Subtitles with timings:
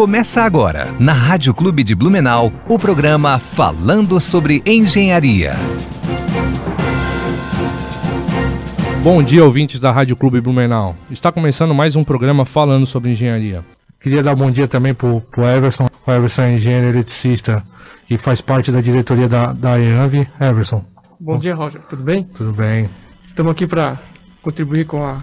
[0.00, 5.52] Começa agora, na Rádio Clube de Blumenau, o programa Falando sobre Engenharia.
[9.04, 10.96] Bom dia, ouvintes da Rádio Clube Blumenau.
[11.10, 13.62] Está começando mais um programa falando sobre engenharia.
[14.00, 15.86] Queria dar um bom dia também para o Everson.
[16.06, 17.62] O Everson é engenheiro eletricista
[18.08, 20.26] e faz parte da diretoria da, da EANV.
[20.40, 20.82] Everson.
[21.20, 21.82] Bom dia, Roger.
[21.82, 22.24] Tudo bem?
[22.24, 22.88] Tudo bem.
[23.28, 23.98] Estamos aqui para
[24.40, 25.22] contribuir com a.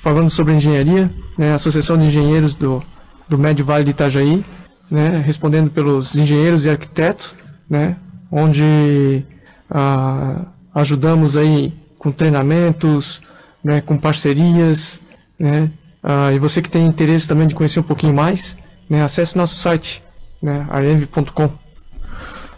[0.00, 1.50] falando sobre engenharia, né?
[1.50, 2.80] a Associação de Engenheiros do
[3.28, 4.44] do Médio Vale de Itajaí,
[4.90, 7.34] né, respondendo pelos engenheiros e arquitetos,
[7.68, 7.96] né,
[8.30, 9.24] onde
[9.70, 10.42] ah,
[10.74, 13.20] ajudamos aí com treinamentos,
[13.62, 15.00] né, com parcerias,
[15.38, 15.70] né,
[16.02, 18.56] ah, e você que tem interesse também de conhecer um pouquinho mais,
[18.88, 20.02] né, acesse nosso site,
[20.40, 21.50] né, aenv.com.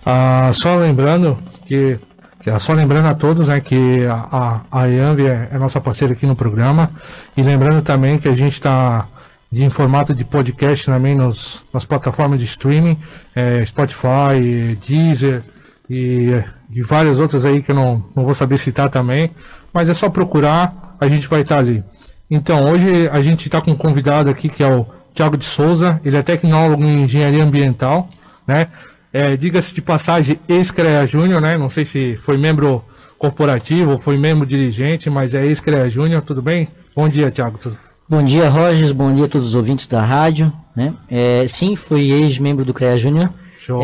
[0.04, 1.98] Ah, só lembrando que,
[2.40, 6.26] que só lembrando a todos né, que a, a, a é, é nossa parceira aqui
[6.26, 6.90] no programa
[7.36, 9.06] e lembrando também que a gente está
[9.50, 12.98] de em formato de podcast também nos, nas plataformas de streaming,
[13.34, 15.42] é, Spotify, Deezer
[15.88, 16.32] e,
[16.70, 19.30] e várias outras aí que eu não, não vou saber citar também,
[19.72, 21.82] mas é só procurar, a gente vai estar ali.
[22.30, 26.00] Então, hoje a gente está com um convidado aqui que é o Tiago de Souza,
[26.04, 28.08] ele é tecnólogo em engenharia ambiental,
[28.46, 28.68] né?
[29.10, 31.56] É, Diga-se de passagem, ex-CREA Júnior, né?
[31.56, 32.84] Não sei se foi membro
[33.18, 36.68] corporativo foi membro dirigente, mas é ex-CREA Júnior, tudo bem?
[36.94, 37.58] Bom dia, Tiago.
[37.58, 37.87] Tudo...
[38.08, 38.90] Bom dia, Rogers.
[38.90, 40.50] Bom dia a todos os ouvintes da rádio.
[40.74, 40.94] Né?
[41.10, 43.30] É, sim, fui ex-membro do CREA Júnior.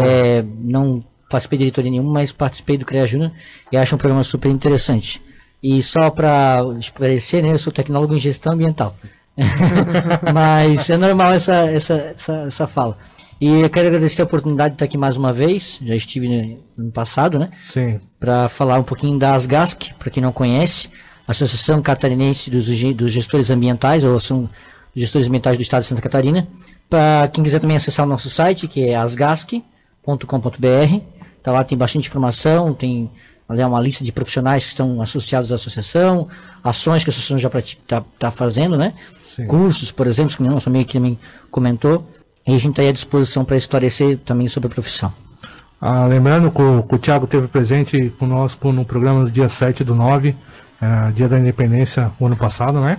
[0.03, 3.33] É, não participei de diretoria nenhuma, mas participei do CREA Júnior
[3.71, 5.21] e acho um programa super interessante.
[5.63, 8.97] E só para esclarecer, né, eu sou tecnólogo em gestão ambiental.
[10.33, 12.97] mas é normal essa, essa, essa, essa, fala.
[13.39, 15.79] E eu quero agradecer a oportunidade de estar aqui mais uma vez.
[15.83, 17.51] Já estive no ano passado, né?
[17.61, 18.01] Sim.
[18.19, 20.89] Para falar um pouquinho da ASGASC, para quem não conhece.
[21.27, 24.49] Associação Catarinense dos, dos Gestores Ambientais, ou Ação
[24.95, 26.47] Gestores Ambientais do Estado de Santa Catarina.
[26.89, 29.65] Para quem quiser também acessar o nosso site, que é asgasc.com.br.
[31.43, 33.11] Tá lá, tem bastante informação, tem
[33.49, 36.29] ali uma lista de profissionais que estão associados à associação,
[36.63, 38.95] ações que a associação já está tá fazendo, né?
[39.23, 39.47] Sim.
[39.47, 41.19] Cursos, por exemplo, que o nosso amigo também
[41.51, 42.07] comentou.
[42.47, 45.13] E a gente está aí à disposição para esclarecer também sobre a profissão.
[45.81, 49.85] Ah, lembrando que o, que o Thiago teve presente conosco no programa no dia 7
[49.85, 50.35] do 9,
[50.85, 52.99] é, dia da independência, o ano passado, né?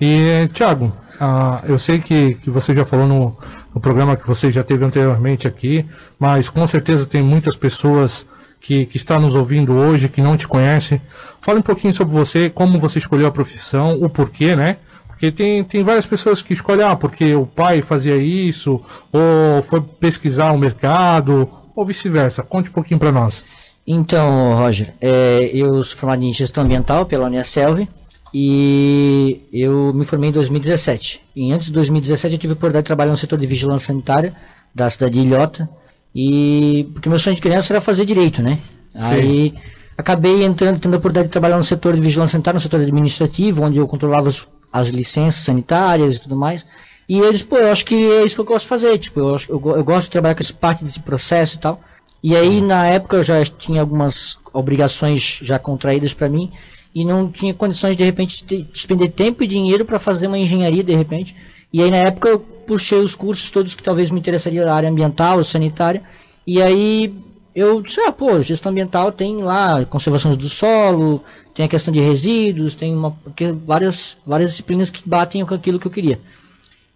[0.00, 3.36] E, Thiago, ah, eu sei que, que você já falou no,
[3.74, 5.84] no programa que você já teve anteriormente aqui,
[6.18, 8.26] mas com certeza tem muitas pessoas
[8.60, 11.02] que, que estão nos ouvindo hoje, que não te conhecem.
[11.42, 14.78] Fale um pouquinho sobre você, como você escolheu a profissão, o porquê, né?
[15.06, 18.80] Porque tem, tem várias pessoas que escolhem, ah, porque o pai fazia isso,
[19.12, 22.42] ou foi pesquisar o mercado, ou vice-versa.
[22.42, 23.44] Conte um pouquinho para nós.
[23.90, 27.88] Então, Roger, é, eu sou formado em gestão ambiental pela Uniaselv
[28.34, 31.22] e eu me formei em 2017.
[31.34, 34.36] E antes de 2017 eu tive a oportunidade de trabalhar no setor de vigilância sanitária
[34.74, 35.66] da cidade de Ilhota.
[36.14, 38.58] E porque meu sonho de criança era fazer direito, né?
[38.94, 39.04] Sim.
[39.04, 39.54] Aí
[39.96, 43.62] acabei entrando, tendo a oportunidade de trabalhar no setor de vigilância sanitária, no setor administrativo,
[43.62, 46.66] onde eu controlava os, as licenças sanitárias e tudo mais.
[47.08, 48.98] E eles, pô, eu acho que é isso que eu gosto de fazer.
[48.98, 51.80] Tipo, eu, eu, eu gosto de trabalhar com essa parte desse processo e tal.
[52.22, 56.50] E aí, na época, eu já tinha algumas obrigações já contraídas para mim
[56.94, 60.82] e não tinha condições, de repente, de despender tempo e dinheiro para fazer uma engenharia,
[60.82, 61.36] de repente.
[61.72, 64.90] E aí, na época, eu puxei os cursos todos que talvez me interessariam na área
[64.90, 66.02] ambiental, sanitária.
[66.46, 67.14] E aí,
[67.54, 71.22] eu disse, ah, pô, gestão ambiental tem lá conservação do solo,
[71.54, 73.16] tem a questão de resíduos, tem uma,
[73.64, 76.20] várias, várias disciplinas que batem com aquilo que eu queria.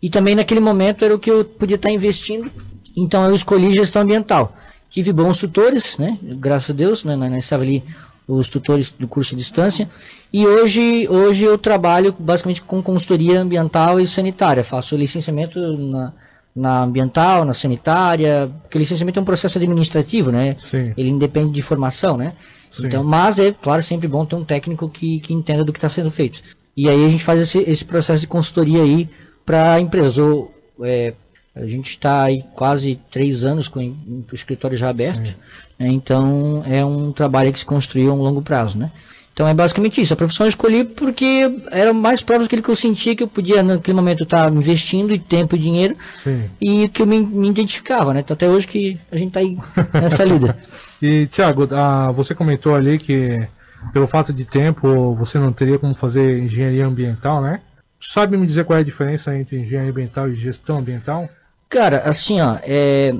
[0.00, 2.50] E também naquele momento era o que eu podia estar investindo,
[2.96, 4.56] então eu escolhi gestão ambiental.
[4.92, 6.18] Tive bons tutores, né?
[6.22, 7.16] Graças a Deus, né?
[7.16, 7.82] Nós estava ali
[8.28, 9.88] os tutores do curso de distância.
[10.30, 14.62] E hoje, hoje eu trabalho basicamente com consultoria ambiental e sanitária.
[14.62, 16.12] Faço licenciamento na,
[16.54, 20.56] na ambiental, na sanitária, porque licenciamento é um processo administrativo, né?
[20.58, 20.92] Sim.
[20.94, 22.34] Ele independe de formação, né?
[22.70, 22.86] Sim.
[22.86, 25.88] Então, mas é, claro, sempre bom ter um técnico que, que entenda do que está
[25.88, 26.42] sendo feito.
[26.76, 29.08] E aí a gente faz esse, esse processo de consultoria aí
[29.46, 30.22] para a empresa.
[30.22, 31.14] Ou, é,
[31.54, 35.34] a gente está aí quase três anos com o escritório já aberto,
[35.78, 35.88] né?
[35.88, 38.90] então é um trabalho que se construiu a um longo prazo, né?
[39.32, 40.12] Então é basicamente isso.
[40.12, 43.62] A profissão eu escolhi porque era mais próximo daquilo que eu sentia que eu podia
[43.62, 46.50] naquele momento estar investindo e tempo e dinheiro Sim.
[46.60, 48.20] e que eu me, me identificava, né?
[48.20, 49.56] Então, até hoje que a gente está aí
[49.94, 50.56] nessa lida.
[51.00, 53.46] e Tiago, ah, você comentou ali que
[53.92, 57.60] pelo fato de tempo você não teria como fazer engenharia ambiental, né?
[58.00, 61.28] Sabe me dizer qual é a diferença entre engenharia ambiental e gestão ambiental?
[61.72, 63.14] Cara, assim, ó, é...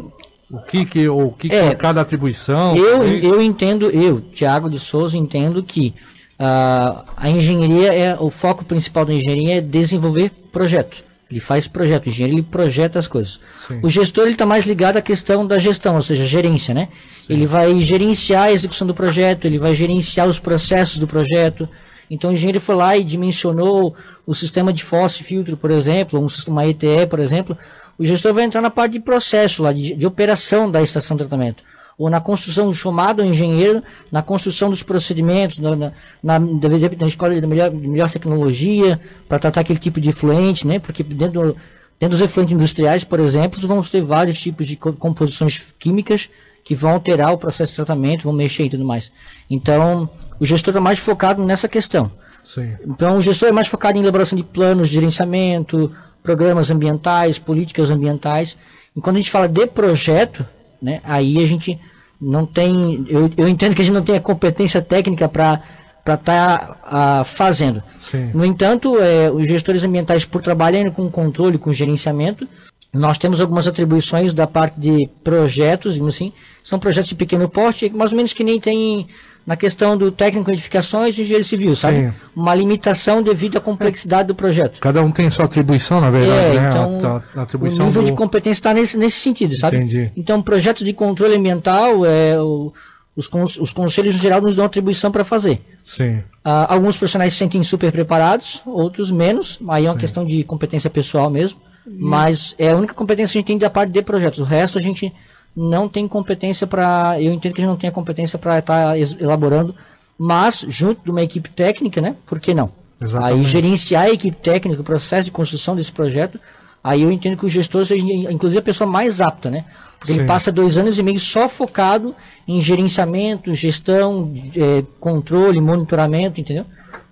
[0.51, 2.77] O que que, o que, que é, cada atribuição?
[2.77, 5.95] Eu, eu entendo, eu, Tiago de Souza, entendo que
[6.39, 11.03] uh, a engenharia é o foco principal da engenharia é desenvolver projetos.
[11.31, 13.41] Ele faz projeto, o engenheiro ele projeta as coisas.
[13.67, 13.81] Sim.
[13.83, 16.89] O gestor ele está mais ligado à questão da gestão, ou seja, gerência, né?
[17.31, 21.67] Ele vai gerenciar a execução do projeto, ele vai gerenciar os processos do projeto.
[22.11, 23.97] Então o engenheiro foi lá e dimensionou
[24.27, 27.57] o sistema de fosse filtro, por exemplo, um sistema ETE, por exemplo.
[27.99, 31.25] O gestor vai entrar na parte de processo lá, de, de operação da estação de
[31.25, 31.63] tratamento
[31.99, 35.93] ou na construção, chamado engenheiro, na construção dos procedimentos, na, na,
[36.23, 40.79] na, na escola de melhor, melhor tecnologia, para tratar aquele tipo de efluente, né?
[40.79, 41.57] Porque dentro,
[42.01, 46.29] dentro dos efluentes industriais, por exemplo, vamos ter vários tipos de composições químicas
[46.65, 49.13] que vão alterar o processo de tratamento, vão mexer e tudo mais.
[49.51, 52.11] Então, o gestor está mais focado nessa questão.
[52.45, 52.75] Sim.
[52.87, 55.93] Então, o gestor é mais focado em elaboração de planos de gerenciamento,
[56.23, 58.57] programas ambientais, políticas ambientais.
[58.97, 60.47] E quando a gente fala de projeto,
[60.81, 61.79] né, aí a gente
[62.21, 63.05] não tem.
[63.09, 65.63] Eu, eu entendo que a gente não tem a competência técnica para
[66.05, 67.83] para estar tá, fazendo.
[68.11, 68.33] Sim.
[68.35, 72.47] No entanto, é, os gestores ambientais, por trabalharem com controle, com gerenciamento,
[72.93, 76.33] nós temos algumas atribuições da parte de projetos, assim,
[76.63, 79.07] são projetos de pequeno porte, mais ou menos que nem tem
[79.47, 81.97] na questão do técnico de edificações e engenheiro civil, sabe?
[81.97, 82.13] Sim.
[82.35, 84.79] Uma limitação devido à complexidade do projeto.
[84.81, 86.71] Cada um tem sua atribuição, na verdade, é, né?
[86.71, 88.07] Então, a, a atribuição o nível do...
[88.07, 89.79] de competência está nesse, nesse sentido, sabe?
[89.79, 90.13] Entendi.
[90.17, 92.73] Então, projetos de controle ambiental, é, o,
[93.17, 93.29] os,
[93.59, 95.61] os conselhos, em geral, nos dão atribuição para fazer.
[95.85, 96.23] Sim.
[96.45, 100.01] Ah, alguns profissionais se sentem super preparados, outros menos, aí é uma Sim.
[100.01, 101.61] questão de competência pessoal mesmo.
[101.85, 104.39] Mas é a única competência que a gente tem da parte de projetos.
[104.39, 105.13] O resto a gente
[105.57, 107.21] não tem competência para.
[107.21, 109.75] Eu entendo que a gente não tem a competência para estar tá elaborando,
[110.19, 112.17] mas junto de uma equipe técnica, né?
[112.27, 112.71] Por que não?
[113.01, 113.39] Exatamente.
[113.39, 116.39] Aí gerenciar a equipe técnica, o processo de construção desse projeto,
[116.83, 119.65] aí eu entendo que o gestor seja, inclusive, a pessoa mais apta, né?
[119.99, 120.21] Porque Sim.
[120.21, 122.15] ele passa dois anos e meio só focado
[122.47, 126.67] em gerenciamento, gestão, é, controle, monitoramento, entendeu?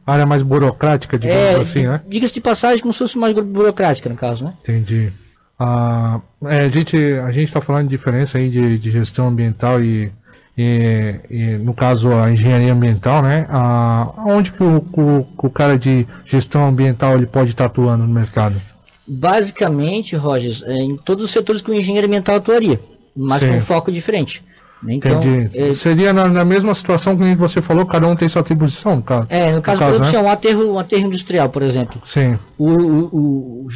[0.07, 2.01] área mais burocrática, digamos é, assim, né?
[2.09, 4.55] Diga-se de passagem, como se fosse mais burocrática, no caso, né?
[4.63, 5.13] Entendi.
[5.63, 9.85] Ah, é, a gente a gente está falando de diferença aí de, de gestão ambiental
[9.85, 10.11] e,
[10.57, 13.47] e, e, no caso a engenharia ambiental, né?
[13.51, 18.15] Ah, onde que o, o, o, cara de gestão ambiental ele pode estar atuando no
[18.15, 18.59] mercado?
[19.07, 22.81] Basicamente, Rogers, é em todos os setores que o engenheiro ambiental atuaria,
[23.15, 23.49] mas Sim.
[23.49, 24.43] com um foco diferente.
[24.89, 25.51] Então, Entendi.
[25.53, 29.27] É, Seria na, na, mesma situação que você falou, cada um tem sua atribuição, cara.
[29.29, 30.29] É, no caso, no caso exemplo, né?
[30.29, 32.01] um, aterro, um aterro industrial, por exemplo.
[32.05, 32.39] Sim.
[32.57, 33.67] O, o, o,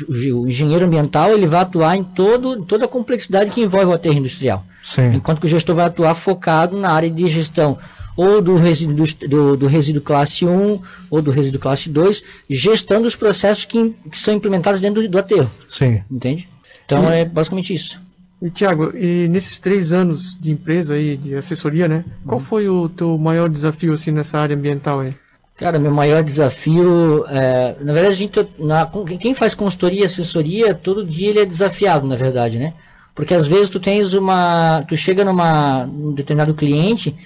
[0.40, 4.14] o, engenheiro ambiental ele vai atuar em todo, toda a complexidade que envolve o aterro
[4.14, 4.64] industrial.
[4.82, 5.14] Sim.
[5.14, 7.78] Enquanto que o gestor vai atuar focado na área de gestão
[8.16, 10.80] ou do resíduo, do, do resíduo classe 1
[11.10, 15.18] ou do resíduo classe 2, gestando os processos que, que são implementados dentro do, do
[15.18, 15.50] aterro.
[15.68, 16.02] Sim.
[16.10, 16.48] Entende?
[16.84, 17.20] Então e...
[17.20, 18.03] é basicamente isso.
[18.44, 22.04] E Tiago, e nesses três anos de empresa aí, de assessoria, né?
[22.26, 22.44] Qual uhum.
[22.44, 25.14] foi o teu maior desafio assim nessa área ambiental aí?
[25.56, 28.86] Cara, meu maior desafio, é, na verdade, a gente, na,
[29.18, 32.74] quem faz consultoria e assessoria, todo dia ele é desafiado, na verdade, né?
[33.14, 37.16] Porque às vezes tu tens uma, tu chega numa, num determinado cliente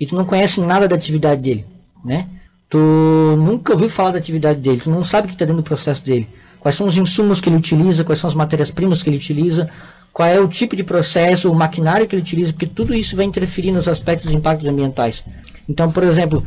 [0.00, 1.66] e tu não conhece nada da atividade dele,
[2.02, 2.28] né?
[2.70, 5.66] Tu nunca ouviu falar da atividade dele, tu não sabe o que está dentro do
[5.66, 6.26] processo dele.
[6.60, 9.68] Quais são os insumos que ele utiliza, quais são as matérias-primas que ele utiliza,
[10.12, 13.24] qual é o tipo de processo, o maquinário que ele utiliza, porque tudo isso vai
[13.24, 15.24] interferir nos aspectos dos impactos ambientais.
[15.68, 16.44] Então, por exemplo,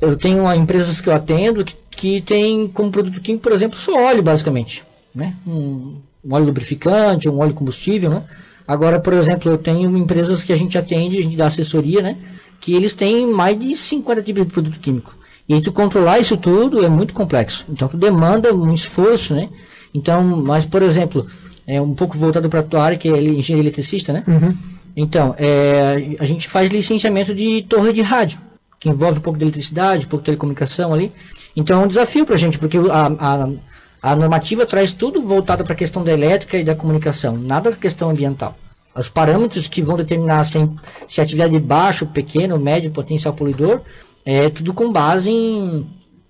[0.00, 3.94] eu tenho empresas que eu atendo que, que tem como produto químico, por exemplo, só
[3.94, 4.82] óleo, basicamente.
[5.14, 5.34] Né?
[5.46, 8.10] Um, um óleo lubrificante, um óleo combustível.
[8.10, 8.24] Né?
[8.66, 12.16] Agora, por exemplo, eu tenho empresas que a gente atende, a gente dá assessoria, né?
[12.60, 15.14] que eles têm mais de 50 tipos de produto químico.
[15.48, 17.64] E aí tu controlar isso tudo é muito complexo.
[17.68, 19.48] Então tu demanda um esforço, né?
[19.94, 21.26] Então, mas por exemplo,
[21.66, 24.24] é um pouco voltado para a tua área, que é engenharia eletricista, né?
[24.26, 24.54] Uhum.
[24.96, 28.38] Então, é, a gente faz licenciamento de torre de rádio,
[28.78, 31.12] que envolve um pouco de eletricidade, um pouco de telecomunicação ali.
[31.56, 33.48] Então é um desafio para a gente, porque a, a,
[34.02, 37.76] a normativa traz tudo voltado para a questão da elétrica e da comunicação, nada da
[37.76, 38.56] questão ambiental.
[38.94, 40.58] Os parâmetros que vão determinar se,
[41.06, 43.80] se a atividade de baixo, pequeno, médio potencial poluidor,
[44.24, 45.86] é tudo com base em,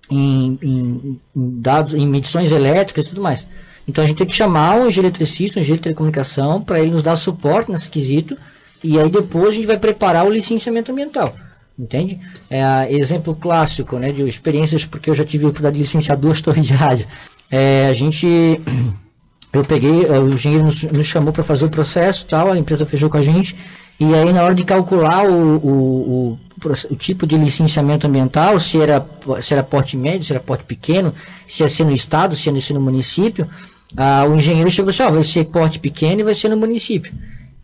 [0.09, 3.47] em, em, em dados, em medições elétricas e tudo mais.
[3.87, 6.91] Então a gente tem que chamar um engenheiro eletricista, um engenheiro de telecomunicação, para ele
[6.91, 8.37] nos dar suporte nesse quesito,
[8.83, 11.33] e aí depois a gente vai preparar o licenciamento ambiental.
[11.79, 12.19] Entende?
[12.49, 16.41] É exemplo clássico né, de experiências, porque eu já tive a oportunidade de licenciar duas
[16.41, 17.07] torres de rádio.
[17.49, 18.27] É, a gente.
[19.53, 23.09] Eu peguei, o engenheiro nos, nos chamou para fazer o processo tal, a empresa fechou
[23.09, 23.55] com a gente,
[23.97, 25.69] e aí na hora de calcular o, o,
[26.33, 26.39] o,
[26.91, 29.03] o tipo de licenciamento ambiental, se era,
[29.41, 31.13] se era porte médio, se era porte pequeno,
[31.47, 33.47] se ia ser no estado, se ia ser no município,
[33.95, 37.13] ah, o engenheiro chegou assim, ó, vai ser porte pequeno e vai ser no município.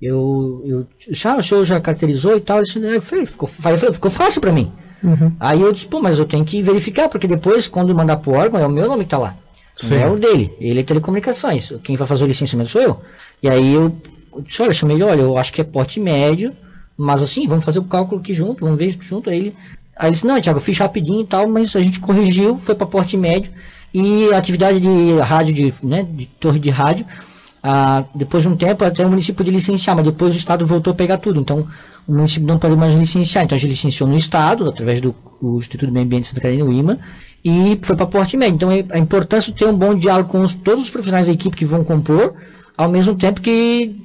[0.01, 4.41] Eu, eu já, o senhor já caracterizou e tal, disse, falei, ficou, falei, ficou fácil
[4.41, 4.71] para mim.
[5.03, 5.33] Uhum.
[5.39, 8.59] Aí eu disse, pô, mas eu tenho que verificar, porque depois, quando mandar pro órgão,
[8.59, 9.35] é o meu nome que tá lá.
[9.75, 9.89] Sim.
[9.89, 10.53] Não é o dele.
[10.59, 11.73] Ele é telecomunicações.
[11.83, 13.01] Quem vai fazer o licenciamento sou eu.
[13.41, 13.95] E aí eu
[14.39, 16.55] disse, olha, chamei ele, olha, eu acho que é porte médio,
[16.97, 19.29] mas assim, vamos fazer o cálculo aqui junto, vamos ver junto.
[19.29, 19.55] Aí ele,
[19.97, 22.75] aí ele disse, não, Thiago, eu fiz rapidinho e tal, mas a gente corrigiu, foi
[22.75, 23.51] para porte médio.
[23.93, 27.05] E atividade de rádio, de, né, de torre de rádio,
[27.61, 30.91] ah, depois de um tempo até o município de licenciar, mas depois o Estado voltou
[30.91, 31.39] a pegar tudo.
[31.39, 31.67] Então
[32.07, 33.45] o município não pode mais licenciar.
[33.45, 36.65] Então a gente licenciou no Estado, através do Instituto do Meio Ambiente de Santa Catarina,
[36.65, 36.99] o IMA,
[37.43, 38.55] e foi para Porto Médio.
[38.55, 41.31] Então é, a importância de ter um bom diálogo com os, todos os profissionais da
[41.31, 42.33] equipe que vão compor,
[42.75, 43.95] ao mesmo tempo que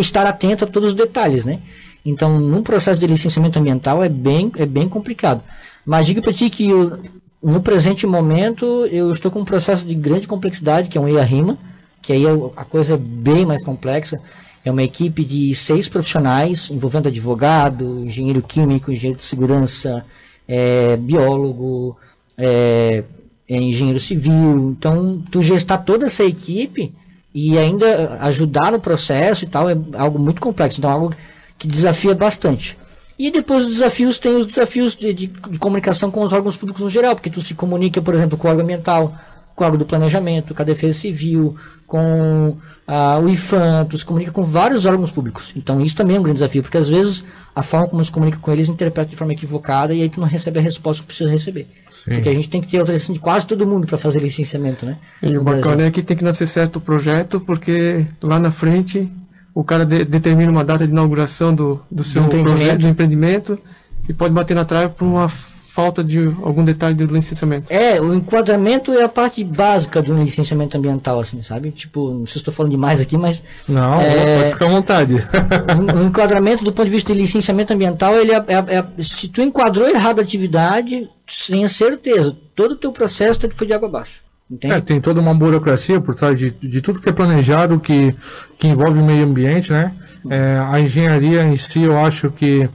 [0.00, 1.60] estar atento a todos os detalhes, né?
[2.04, 5.42] Então, num processo de licenciamento ambiental é bem, é bem complicado.
[5.84, 6.98] Mas digo para ti que eu,
[7.42, 11.58] no presente momento eu estou com um processo de grande complexidade, que é um EIA-RIMA,
[12.02, 14.20] que aí é a coisa é bem mais complexa.
[14.64, 20.04] É uma equipe de seis profissionais, envolvendo advogado, engenheiro químico, engenheiro de segurança,
[20.46, 21.96] é, biólogo,
[22.36, 23.04] é,
[23.48, 24.74] é engenheiro civil.
[24.76, 26.92] Então, tu gestar toda essa equipe
[27.32, 30.80] e ainda ajudar no processo e tal é algo muito complexo.
[30.80, 31.14] Então, é algo
[31.56, 32.76] que desafia bastante.
[33.18, 36.82] E depois dos desafios, tem os desafios de, de, de, comunicação com os órgãos públicos
[36.82, 39.18] no geral, porque tu se comunica, por exemplo, com o órgão ambiental,
[39.56, 42.56] com o órgão do planejamento, com a defesa civil, com
[42.86, 45.52] a, o IFAM, se comunica com vários órgãos públicos.
[45.56, 47.24] Então isso também é um grande desafio, porque às vezes
[47.56, 50.28] a forma como se comunica com eles interpreta de forma equivocada e aí tu não
[50.28, 51.66] recebe a resposta que precisa receber.
[51.92, 52.12] Sim.
[52.12, 54.96] Porque a gente tem que ter autorização de quase todo mundo para fazer licenciamento, né?
[55.20, 59.10] E o bacana é que tem que nascer certo o projeto, porque lá na frente
[59.58, 63.58] o cara de, determina uma data de inauguração do, do seu do projeto, do empreendimento,
[64.08, 67.72] e pode bater na trave por uma falta de algum detalhe do licenciamento.
[67.72, 71.72] É, o enquadramento é a parte básica do licenciamento ambiental, assim, sabe?
[71.72, 73.42] Tipo, não sei se estou falando demais aqui, mas.
[73.68, 75.14] Não, é, pode ficar à vontade.
[75.96, 79.42] o, enquadramento do ponto de vista de licenciamento ambiental, ele é, é, é, se tu
[79.42, 81.10] enquadrou errado a atividade,
[81.48, 84.27] tenha certeza, todo o teu processo tem que foi de água abaixo.
[84.62, 88.14] É, tem toda uma burocracia por trás de, de tudo que é planejado, que,
[88.58, 89.92] que envolve o meio ambiente, né?
[90.30, 92.68] É, a engenharia em si, eu acho que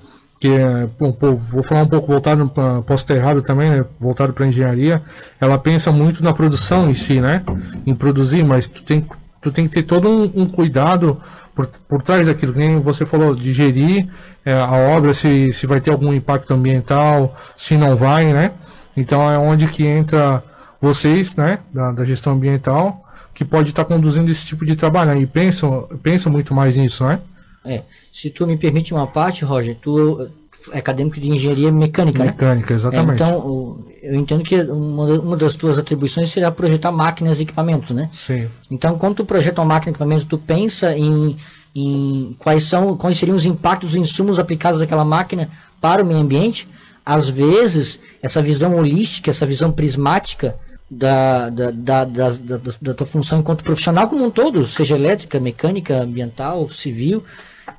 [0.44, 2.52] que é, vou falar um pouco voltado,
[2.86, 5.02] posso estar errado também, né, voltado para engenharia,
[5.40, 7.42] ela pensa muito na produção em si, né,
[7.86, 9.08] em produzir, mas tu tem,
[9.42, 11.18] tu tem que ter todo um, um cuidado
[11.56, 14.10] por, por trás daquilo, que você falou, de gerir
[14.44, 18.52] é, a obra, se, se vai ter algum impacto ambiental, se não vai, né,
[18.98, 20.44] então é onde que entra
[20.84, 25.22] vocês, né, da, da gestão ambiental, que pode estar conduzindo esse tipo de trabalho, né,
[25.22, 27.22] e pensam, pensam muito mais nisso, né.
[27.64, 27.84] É.
[28.12, 30.28] Se tu me permite uma parte, Roger, tu
[30.74, 32.32] é acadêmico de engenharia mecânica, né?
[32.32, 32.76] Mecânica, né?
[32.76, 33.24] exatamente.
[33.24, 37.92] É, então, eu entendo que uma, uma das tuas atribuições será projetar máquinas e equipamentos,
[37.92, 38.10] né?
[38.12, 38.50] Sim.
[38.70, 41.38] Então, quando tu projeta uma máquina e equipamento, tu pensa em,
[41.74, 45.50] em quais são, quais seriam os impactos dos insumos aplicados àquela máquina
[45.80, 46.68] para o meio ambiente.
[47.06, 50.56] Às vezes, essa visão holística, essa visão prismática
[50.98, 55.40] da, da, da, da, da, da tua função enquanto profissional como um todo, seja elétrica,
[55.40, 57.24] mecânica, ambiental, civil,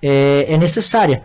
[0.02, 1.22] é, é necessária.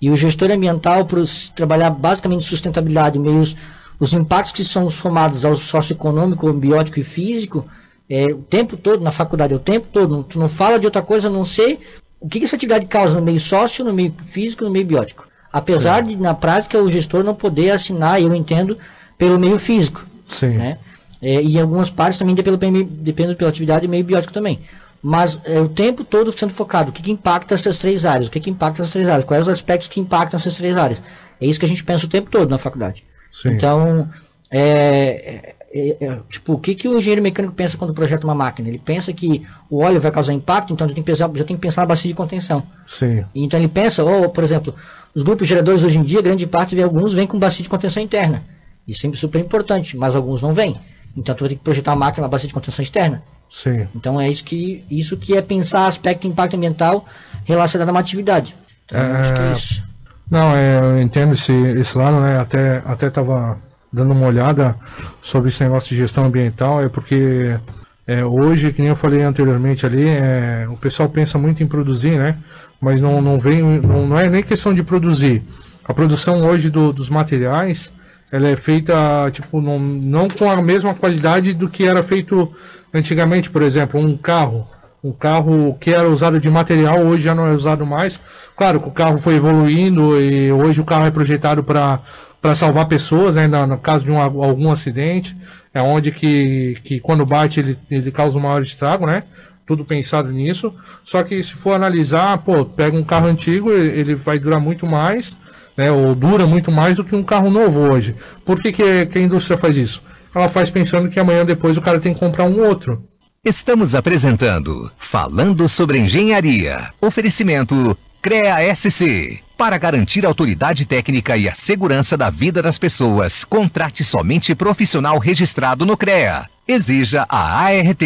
[0.00, 1.22] E o gestor ambiental, para
[1.54, 3.56] trabalhar basicamente sustentabilidade, meios,
[4.00, 7.66] os impactos que são somados ao socioeconômico, biótico e físico,
[8.10, 10.24] é, o tempo todo na faculdade, é o tempo todo.
[10.24, 11.78] Tu não fala de outra coisa a não ser
[12.20, 15.26] o que, que essa atividade causa no meio sócio, no meio físico, no meio biótico.
[15.52, 16.12] Apesar Sim.
[16.12, 18.78] de, na prática, o gestor não poder assinar, eu entendo,
[19.18, 20.06] pelo meio físico.
[20.26, 20.56] Sim.
[20.56, 20.78] Né?
[21.22, 24.58] É, e algumas partes também depende, depende pela atividade meio biótico também
[25.02, 26.90] mas é, o tempo todo sendo focado.
[26.90, 28.28] O que, que impacta essas três áreas?
[28.28, 29.24] O que, que impacta essas três áreas?
[29.24, 31.02] Quais os aspectos que impactam essas três áreas?
[31.40, 33.04] É isso que a gente pensa o tempo todo na faculdade.
[33.32, 33.50] Sim.
[33.50, 34.08] Então,
[34.48, 38.68] é, é, é, tipo, o que, que o engenheiro mecânico pensa quando projeta uma máquina?
[38.68, 41.56] Ele pensa que o óleo vai causar impacto, então ele tem que pensar, já tem
[41.56, 42.62] que pensar na bacia de contenção.
[42.86, 43.24] Sim.
[43.34, 44.72] Então ele pensa, ou, por exemplo,
[45.12, 48.44] os grupos geradores hoje em dia, grande parte, alguns vêm com bacia de contenção interna.
[48.86, 50.78] Isso é super importante, mas alguns não vêm.
[51.16, 53.22] Então tu vai ter que projetar uma máquina, uma bacia de contenção externa.
[53.50, 53.86] Sim.
[53.94, 57.04] Então é isso que, isso que é pensar aspecto impacto ambiental
[57.44, 58.54] relacionado a uma atividade.
[58.86, 59.20] Então, é...
[59.20, 59.92] acho que é isso.
[60.30, 62.40] Não, é, eu entendo esse, esse lado, né?
[62.40, 63.58] Até até estava
[63.92, 64.74] dando uma olhada
[65.20, 67.58] sobre esse negócio de gestão ambiental, é porque
[68.06, 72.18] é, hoje, que nem eu falei anteriormente ali, é, o pessoal pensa muito em produzir,
[72.18, 72.38] né?
[72.80, 75.42] Mas não, não vem, não, não é nem questão de produzir.
[75.84, 77.92] A produção hoje do, dos materiais,
[78.32, 78.94] ela é feita,
[79.30, 82.52] tipo, não, não com a mesma qualidade do que era feito
[82.94, 84.68] Antigamente, por exemplo, um carro,
[85.02, 88.20] um carro que era usado de material, hoje já não é usado mais.
[88.54, 92.00] Claro que o carro foi evoluindo e hoje o carro é projetado para
[92.42, 95.36] para salvar pessoas, né, no, no, caso de um, algum acidente,
[95.72, 99.22] é onde que, que quando bate ele, ele causa um maior estrago, né?
[99.64, 100.74] Tudo pensado nisso.
[101.04, 105.36] Só que se for analisar, pô, pega um carro antigo, ele vai durar muito mais,
[105.76, 105.90] né?
[105.90, 108.14] Ou dura muito mais do que um carro novo hoje.
[108.44, 110.02] Por que, que, que a indústria faz isso?
[110.34, 113.04] ela faz pensando que amanhã depois o cara tem que comprar um outro.
[113.44, 116.90] Estamos apresentando Falando sobre Engenharia.
[117.00, 119.40] Oferecimento CREA SC.
[119.58, 125.18] Para garantir a autoridade técnica e a segurança da vida das pessoas, contrate somente profissional
[125.18, 126.48] registrado no CREA.
[126.66, 128.02] Exija a ART.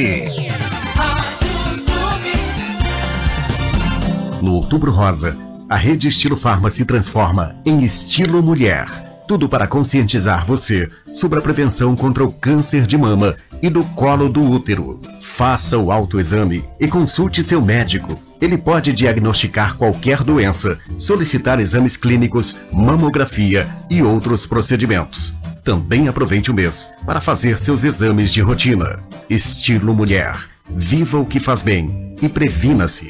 [4.42, 5.36] No Outubro Rosa,
[5.68, 8.86] a rede Estilo Farma se transforma em Estilo Mulher.
[9.26, 14.28] Tudo para conscientizar você sobre a prevenção contra o câncer de mama e do colo
[14.28, 15.00] do útero.
[15.20, 18.16] Faça o autoexame e consulte seu médico.
[18.40, 25.34] Ele pode diagnosticar qualquer doença, solicitar exames clínicos, mamografia e outros procedimentos.
[25.64, 29.00] Também aproveite o mês para fazer seus exames de rotina.
[29.28, 30.38] Estilo Mulher.
[30.70, 33.08] Viva o que faz bem e previna-se.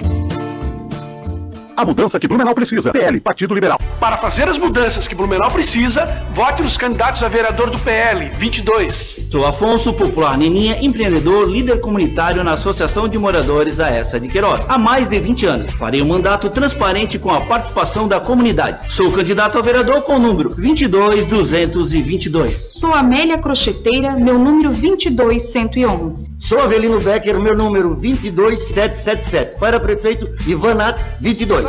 [1.77, 2.91] A mudança que Blumenau precisa.
[2.91, 3.79] PL, Partido Liberal.
[4.01, 9.29] Para fazer as mudanças que Blumenau precisa, vote nos candidatos a vereador do PL, 22.
[9.31, 14.65] Sou Afonso, popular Neninha, empreendedor, líder comunitário na Associação de Moradores da Essa de Queiroz.
[14.67, 15.71] Há mais de 20 anos.
[15.73, 18.91] Farei um mandato transparente com a participação da comunidade.
[18.91, 22.69] Sou candidato a vereador com o número 22222.
[22.71, 26.35] Sou Amélia Crocheteira, meu número 22111.
[26.39, 29.59] Sou Avelino Becker, meu número 22777.
[29.59, 31.66] Para prefeito Ivanato, 22.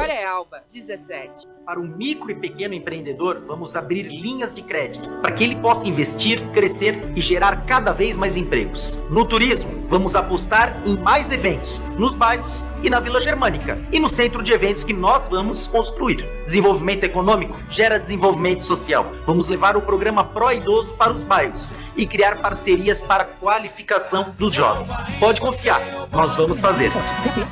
[0.57, 1.47] Alba, 17.
[1.65, 5.87] Para o micro e pequeno empreendedor, vamos abrir linhas de crédito para que ele possa
[5.87, 9.01] investir, crescer e gerar cada vez mais empregos.
[9.09, 14.09] No turismo, vamos apostar em mais eventos, nos bairros e na Vila Germânica, e no
[14.09, 16.25] centro de eventos que nós vamos construir.
[16.45, 19.11] Desenvolvimento econômico gera desenvolvimento social.
[19.25, 24.33] Vamos levar o programa Pró Idoso para os bairros e criar parcerias para a qualificação
[24.37, 24.93] dos jovens.
[25.19, 26.91] Pode confiar, nós vamos fazer.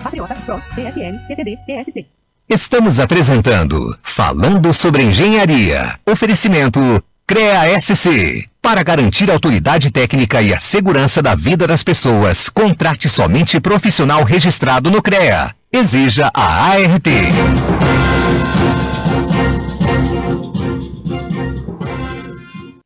[0.01, 2.24] Patriota, PROS, PSL, PTB, PSC.
[2.47, 5.99] Estamos apresentando Falando sobre Engenharia.
[6.05, 6.79] Oferecimento
[7.25, 8.47] CREA SC.
[8.61, 14.23] Para garantir a autoridade técnica e a segurança da vida das pessoas, contrate somente profissional
[14.23, 15.55] registrado no CREA.
[15.73, 17.07] Exija a ART.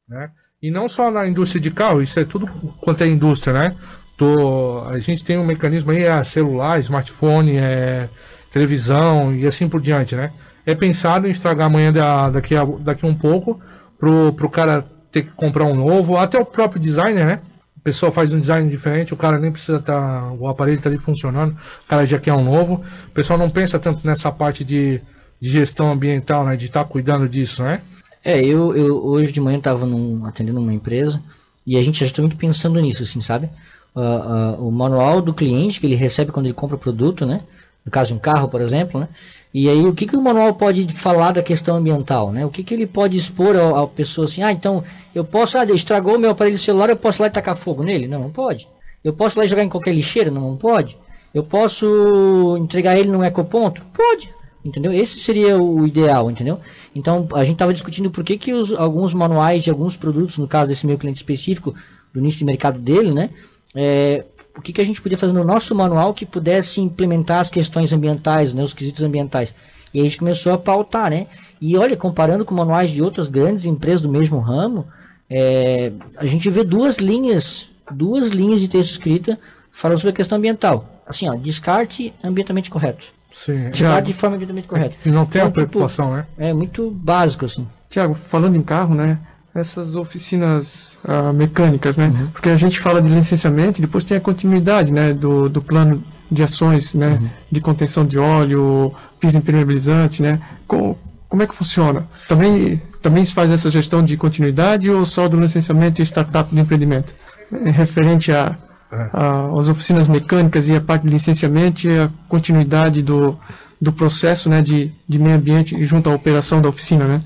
[0.08, 0.30] Né?
[0.64, 2.48] E não só na indústria de carro, isso é tudo
[2.80, 3.76] quanto é indústria, né?
[4.16, 8.10] Tô, a gente tem um mecanismo aí, é celular, smartphone, é
[8.52, 10.32] televisão e assim por diante, né?
[10.66, 13.60] É pensado em estragar amanhã da, daqui, a, daqui um pouco
[13.98, 17.40] pro, pro cara ter que comprar um novo, até o próprio designer, né?
[17.78, 19.94] A pessoa faz um design diferente, o cara nem precisa estar.
[19.94, 22.84] Tá, o aparelho está ali funcionando, o cara já quer um novo.
[23.08, 25.02] O pessoal não pensa tanto nessa parte de,
[25.40, 26.56] de gestão ambiental, né?
[26.56, 27.82] De estar tá cuidando disso, né?
[28.24, 29.88] É, eu, eu hoje de manhã estava
[30.26, 31.22] atendendo uma empresa
[31.66, 33.50] e a gente já está muito pensando nisso, assim, sabe?
[33.96, 37.42] Uh, uh, o manual do cliente que ele recebe quando ele compra o produto, né?
[37.90, 39.08] No caso de um carro, por exemplo, né?
[39.52, 42.46] E aí, o que, que o manual pode falar da questão ambiental, né?
[42.46, 46.18] O que, que ele pode expor à pessoa assim, ah, então, eu posso, ah, estragou
[46.18, 48.08] o meu aparelho celular, eu posso lá e tacar fogo nele?
[48.08, 48.70] Não, não pode.
[49.04, 50.30] Eu posso lá jogar em qualquer lixeira?
[50.30, 51.00] Não, não pode.
[51.34, 53.84] Eu posso entregar ele num ecoponto?
[53.92, 54.32] Pode.
[54.64, 54.94] Entendeu?
[54.94, 56.60] Esse seria o ideal, entendeu?
[56.94, 60.48] Então, a gente estava discutindo por que, que os, alguns manuais de alguns produtos, no
[60.48, 61.74] caso desse meu cliente específico,
[62.14, 63.32] do nicho de mercado dele, né?
[63.74, 64.26] É,
[64.58, 67.94] o que, que a gente podia fazer no nosso manual que pudesse implementar as questões
[67.94, 69.54] ambientais, né, os quesitos ambientais.
[69.94, 71.28] E a gente começou a pautar, né?
[71.60, 74.86] E olha, comparando com manuais de outras grandes empresas do mesmo ramo,
[75.30, 79.40] é, a gente vê duas linhas, duas linhas de texto escrita
[79.72, 81.02] falando sobre a questão ambiental.
[81.08, 83.06] Assim, ó, descarte ambientalmente correto.
[83.32, 83.70] Sim.
[83.70, 84.96] Descarte de forma ambientalmente correta.
[85.06, 86.50] E não tem então, a preocupação, tipo, né?
[86.50, 87.68] É muito básico, assim.
[87.90, 89.20] Tiago, falando em carro, né?
[89.54, 92.08] Essas oficinas uh, mecânicas, né?
[92.08, 92.28] Uhum.
[92.28, 95.14] Porque a gente fala de licenciamento e depois tem a continuidade, né?
[95.14, 97.18] Do, do plano de ações, né?
[97.20, 97.30] Uhum.
[97.52, 100.40] De contenção de óleo, piso impermeabilizante, né?
[100.68, 100.96] Com,
[101.28, 102.08] como é que funciona?
[102.28, 106.60] Também, também se faz essa gestão de continuidade ou só do licenciamento e startup de
[106.60, 107.14] empreendimento?
[107.52, 108.56] É referente a,
[108.92, 109.10] é.
[109.14, 113.38] a, as oficinas mecânicas e a parte de licenciamento e a continuidade do,
[113.82, 117.22] do processo né, de, de meio ambiente junto à operação da oficina, né?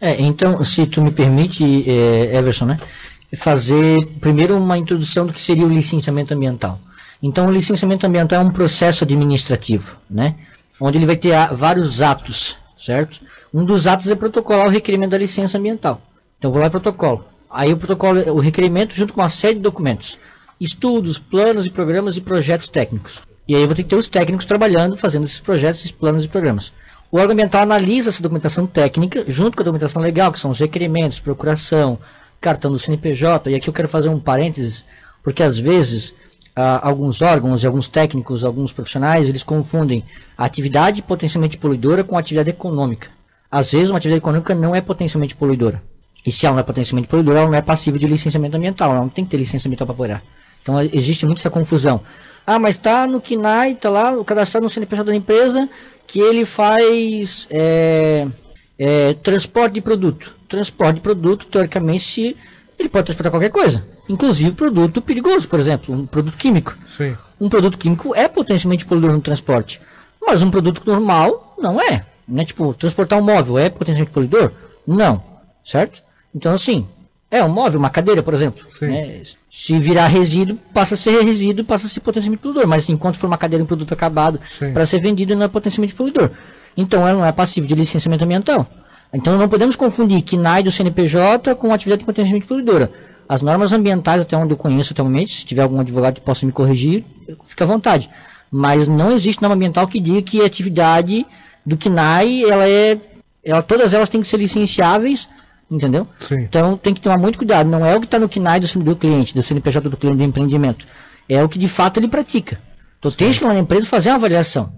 [0.00, 2.78] É, então, se tu me permite, é, Everson, né?
[3.36, 6.80] Fazer primeiro uma introdução do que seria o licenciamento ambiental.
[7.22, 10.36] Então, o licenciamento ambiental é um processo administrativo, né?
[10.80, 13.20] Onde ele vai ter vários atos, certo?
[13.52, 16.00] Um dos atos é protocolar o requerimento da licença ambiental.
[16.38, 17.24] Então, vou lá e protocolo.
[17.50, 20.18] Aí o protocolo, o requerimento junto com uma série de documentos.
[20.58, 23.20] Estudos, planos e programas e projetos técnicos.
[23.46, 26.24] E aí eu vou ter que ter os técnicos trabalhando, fazendo esses projetos, esses planos
[26.24, 26.72] e programas.
[27.12, 30.60] O órgão ambiental analisa essa documentação técnica, junto com a documentação legal, que são os
[30.60, 31.98] requerimentos, procuração,
[32.40, 34.84] cartão do CNPJ, e aqui eu quero fazer um parênteses,
[35.20, 36.14] porque às vezes
[36.54, 40.04] ah, alguns órgãos e alguns técnicos, alguns profissionais, eles confundem
[40.38, 43.08] a atividade potencialmente poluidora com a atividade econômica.
[43.50, 45.82] Às vezes uma atividade econômica não é potencialmente poluidora.
[46.24, 49.00] E se ela não é potencialmente poluidora, ela não é passível de licenciamento ambiental, ela
[49.00, 50.22] não tem que ter licença ambiental para operar.
[50.62, 52.02] Então existe muito essa confusão.
[52.46, 55.68] Ah, mas está no KINAI, está lá, o cadastrado no CNPJ da empresa,
[56.06, 58.26] que ele faz é,
[58.78, 60.34] é, transporte de produto.
[60.48, 62.36] Transporte de produto, teoricamente, se
[62.78, 66.76] ele pode transportar qualquer coisa, inclusive produto perigoso, por exemplo, um produto químico.
[66.86, 67.16] Sim.
[67.40, 69.80] Um produto químico é potencialmente poluidor no transporte,
[70.20, 72.06] mas um produto normal não é.
[72.26, 72.44] Né?
[72.44, 74.52] Tipo, transportar um móvel é potencialmente poluidor?
[74.86, 75.22] Não,
[75.62, 76.02] certo?
[76.34, 76.88] Então, assim,
[77.30, 78.66] é um móvel, uma cadeira, por exemplo.
[78.82, 79.22] Né?
[79.48, 82.66] Se virar resíduo, passa a ser resíduo, passa a ser potencialmente poluidor.
[82.66, 84.40] Mas enquanto for uma cadeira, um produto acabado
[84.72, 86.30] para ser vendido, não é potencialmente poluidor.
[86.76, 88.66] Então, ela não é passiva de licenciamento ambiental.
[89.12, 92.90] Então, não podemos confundir KINAI do CNPJ com atividade potencialmente poluidora.
[93.28, 96.50] As normas ambientais, até onde eu conheço atualmente, se tiver algum advogado que possa me
[96.50, 97.04] corrigir,
[97.44, 98.10] fica à vontade.
[98.50, 101.24] Mas não existe norma ambiental que diga que a atividade
[101.64, 102.98] do KINAI, ela é,
[103.44, 105.28] ela, todas elas têm que ser licenciáveis
[105.70, 106.06] Entendeu?
[106.18, 106.40] Sim.
[106.40, 107.68] Então tem que tomar muito cuidado.
[107.68, 110.24] Não é o que está no KNAI do, do, cliente, do CNPJ do cliente de
[110.24, 110.86] empreendimento.
[111.28, 112.60] É o que de fato ele pratica.
[112.98, 114.72] Então tem que ir lá na empresa fazer uma avaliação.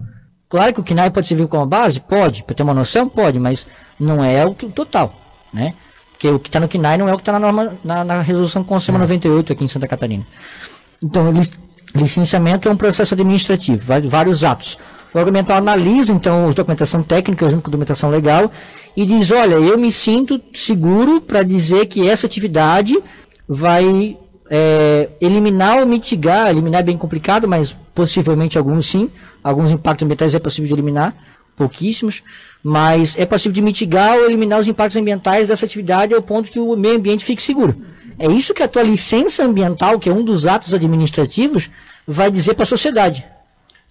[0.47, 1.99] Claro que o KNAI pode servir como base?
[1.99, 2.43] Pode.
[2.43, 3.09] Para ter uma noção?
[3.09, 3.39] Pode.
[3.39, 3.65] Mas
[3.99, 5.19] não é o, que, o total.
[5.51, 5.73] Né?
[6.11, 8.21] Porque o que está no KNAI não é o que está na, norma, na, na
[8.21, 10.25] resolução Consema 98 aqui em Santa Catarina.
[11.01, 11.33] Então,
[11.95, 14.77] licenciamento é um processo administrativo, vários atos.
[15.13, 18.51] O órgão ambiental analisa, então, a documentação técnica junto com a documentação legal
[18.95, 22.97] e diz: olha, eu me sinto seguro para dizer que essa atividade
[23.47, 24.17] vai
[24.49, 29.09] é, eliminar ou mitigar, eliminar é bem complicado, mas possivelmente alguns sim,
[29.43, 31.15] alguns impactos ambientais é possível de eliminar,
[31.55, 32.23] pouquíssimos,
[32.63, 36.59] mas é possível de mitigar ou eliminar os impactos ambientais dessa atividade ao ponto que
[36.59, 37.75] o meio ambiente fique seguro.
[38.17, 41.69] É isso que a tua licença ambiental, que é um dos atos administrativos,
[42.07, 43.25] vai dizer para a sociedade.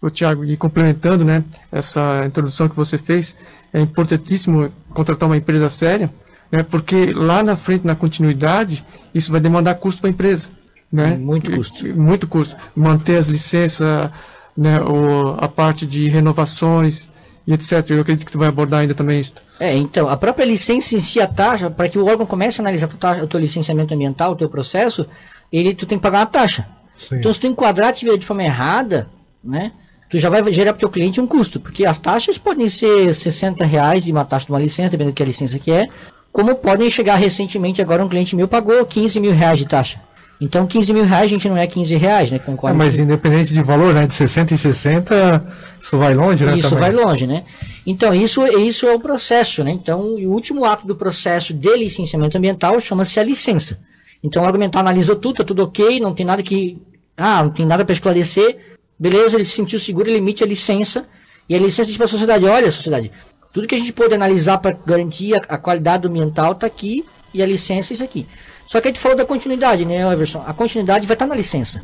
[0.02, 3.36] O Tiago, e complementando, né, essa introdução que você fez,
[3.72, 6.12] é importantíssimo contratar uma empresa séria,
[6.50, 8.84] né, porque lá na frente, na continuidade,
[9.14, 10.50] isso vai demandar custo para a empresa.
[10.92, 11.16] Né?
[11.16, 11.86] Muito custo.
[11.96, 12.56] Muito custo.
[12.74, 14.10] Manter as licenças,
[14.56, 17.08] né, o, a parte de renovações
[17.46, 17.90] e etc.
[17.90, 19.34] Eu acredito que tu vai abordar ainda também isso.
[19.58, 22.62] É, então, a própria licença em si, a taxa, para que o órgão comece a
[22.62, 22.88] analisar
[23.22, 25.06] o teu licenciamento ambiental, o teu processo,
[25.52, 26.66] ele, tu tem que pagar uma taxa.
[26.98, 27.16] Sim.
[27.16, 29.08] Então, se tu enquadrar a atividade de forma errada,
[29.42, 29.72] né,
[30.12, 33.14] tu já vai gerar para o teu cliente um custo, porque as taxas podem ser
[33.14, 35.88] 60 reais de uma taxa de uma licença, dependendo do que a licença que é,
[36.30, 39.98] como podem chegar recentemente, agora um cliente meu pagou 15 mil reais de taxa.
[40.38, 42.38] Então 15 mil reais, a gente não é 15 reais, né?
[42.38, 42.76] Concorda?
[42.76, 44.06] É, mas independente de valor, né?
[44.06, 45.46] De 60 e 60,
[45.80, 46.58] isso vai longe, né?
[46.58, 46.92] Isso também.
[46.92, 47.44] vai longe, né?
[47.86, 49.70] Então isso, isso é o processo, né?
[49.70, 53.78] Então o último ato do processo de licenciamento ambiental chama-se a licença.
[54.22, 56.76] Então o argumentar analisou tudo, tá tudo ok, não tem nada que...
[57.16, 58.58] Ah, não tem nada para esclarecer,
[59.02, 61.04] Beleza, ele se sentiu seguro, ele emite a licença.
[61.48, 63.10] E a licença diz para a sociedade: olha, sociedade,
[63.52, 67.04] tudo que a gente pode analisar para garantir a, a, qualidade ambiental está aqui.
[67.34, 68.28] E a licença é isso aqui.
[68.64, 70.44] Só que a gente falou da continuidade, né, Everson?
[70.46, 71.82] A continuidade vai estar tá na licença.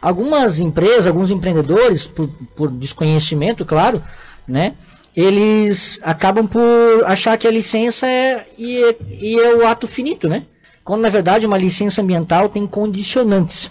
[0.00, 4.00] Algumas empresas, alguns empreendedores, por, por desconhecimento, claro,
[4.46, 4.74] né?
[5.16, 10.28] Eles acabam por achar que a licença é, e, é, e é o ato finito,
[10.28, 10.44] né?
[10.84, 13.66] Quando na verdade uma licença ambiental tem condicionantes.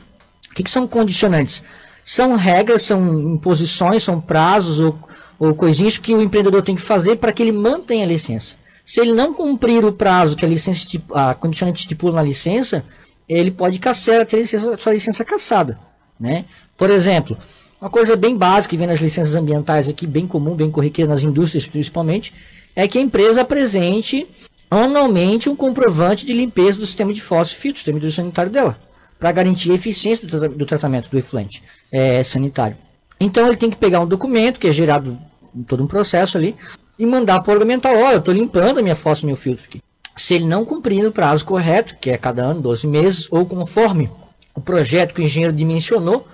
[0.52, 1.64] O que, que são condicionantes?
[2.04, 4.98] São regras, são imposições, são prazos ou,
[5.38, 8.56] ou coisinhas que o empreendedor tem que fazer para que ele mantenha a licença.
[8.84, 12.84] Se ele não cumprir o prazo que a licença a condicionante estipula na licença,
[13.28, 15.80] ele pode caçar a sua licença caçada,
[16.20, 16.46] né?
[16.76, 17.38] Por exemplo,
[17.80, 21.24] uma coisa bem básica que vem nas licenças ambientais aqui, bem comum, bem corriqueira nas
[21.24, 22.34] indústrias principalmente,
[22.76, 24.28] é que a empresa apresente
[24.72, 28.89] anualmente um comprovante de limpeza do sistema de fósforo e filtro, sistema sanitário dela
[29.20, 32.78] para garantir a eficiência do, do tratamento do efluente é, sanitário.
[33.20, 35.20] Então ele tem que pegar um documento que é gerado
[35.54, 36.56] em todo um processo ali
[36.98, 39.82] e mandar para o orçamental, olha, eu estou limpando a minha fossa, meu filtro aqui.
[40.16, 44.12] Se ele não cumprir no prazo correto, que é cada ano, 12 meses, ou conforme
[44.54, 46.28] o projeto que o engenheiro dimensionou,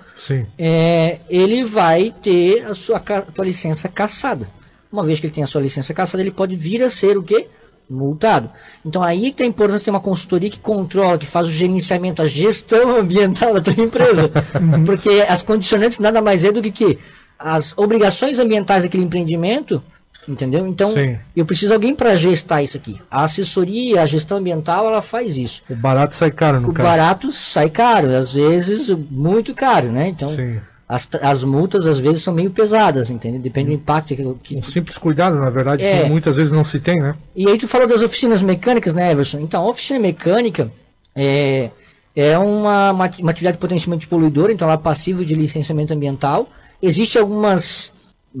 [0.58, 4.50] é, ele vai ter a sua a sua licença caçada.
[4.90, 7.22] Uma vez que ele tem a sua licença caçada, ele pode vir a ser o
[7.22, 7.48] quê?
[7.88, 8.50] Multado.
[8.84, 11.50] Então aí que tem a importância de ter uma consultoria que controla, que faz o
[11.50, 14.30] gerenciamento, a gestão ambiental da tua empresa.
[14.84, 16.98] Porque as condicionantes nada mais é do que, que
[17.38, 19.82] as obrigações ambientais daquele empreendimento,
[20.28, 20.66] entendeu?
[20.66, 21.16] Então Sim.
[21.34, 23.00] eu preciso de alguém para gestar isso aqui.
[23.10, 25.62] A assessoria, a gestão ambiental, ela faz isso.
[25.68, 26.88] O barato sai caro no o caso.
[26.88, 30.08] O barato sai caro, às vezes muito caro, né?
[30.08, 33.38] Então Sim as, as multas às vezes são meio pesadas, entende?
[33.38, 34.56] Depende do impacto que, que...
[34.56, 36.02] Um simples cuidado, na verdade, é.
[36.02, 37.16] que muitas vezes não se tem, né?
[37.34, 39.40] E aí tu falou das oficinas mecânicas, né, Everson?
[39.40, 40.70] Então, a oficina mecânica
[41.14, 41.70] é,
[42.14, 46.48] é uma, uma, uma atividade potencialmente poluidora, então ela é passiva de licenciamento ambiental.
[46.80, 47.92] Existem algumas,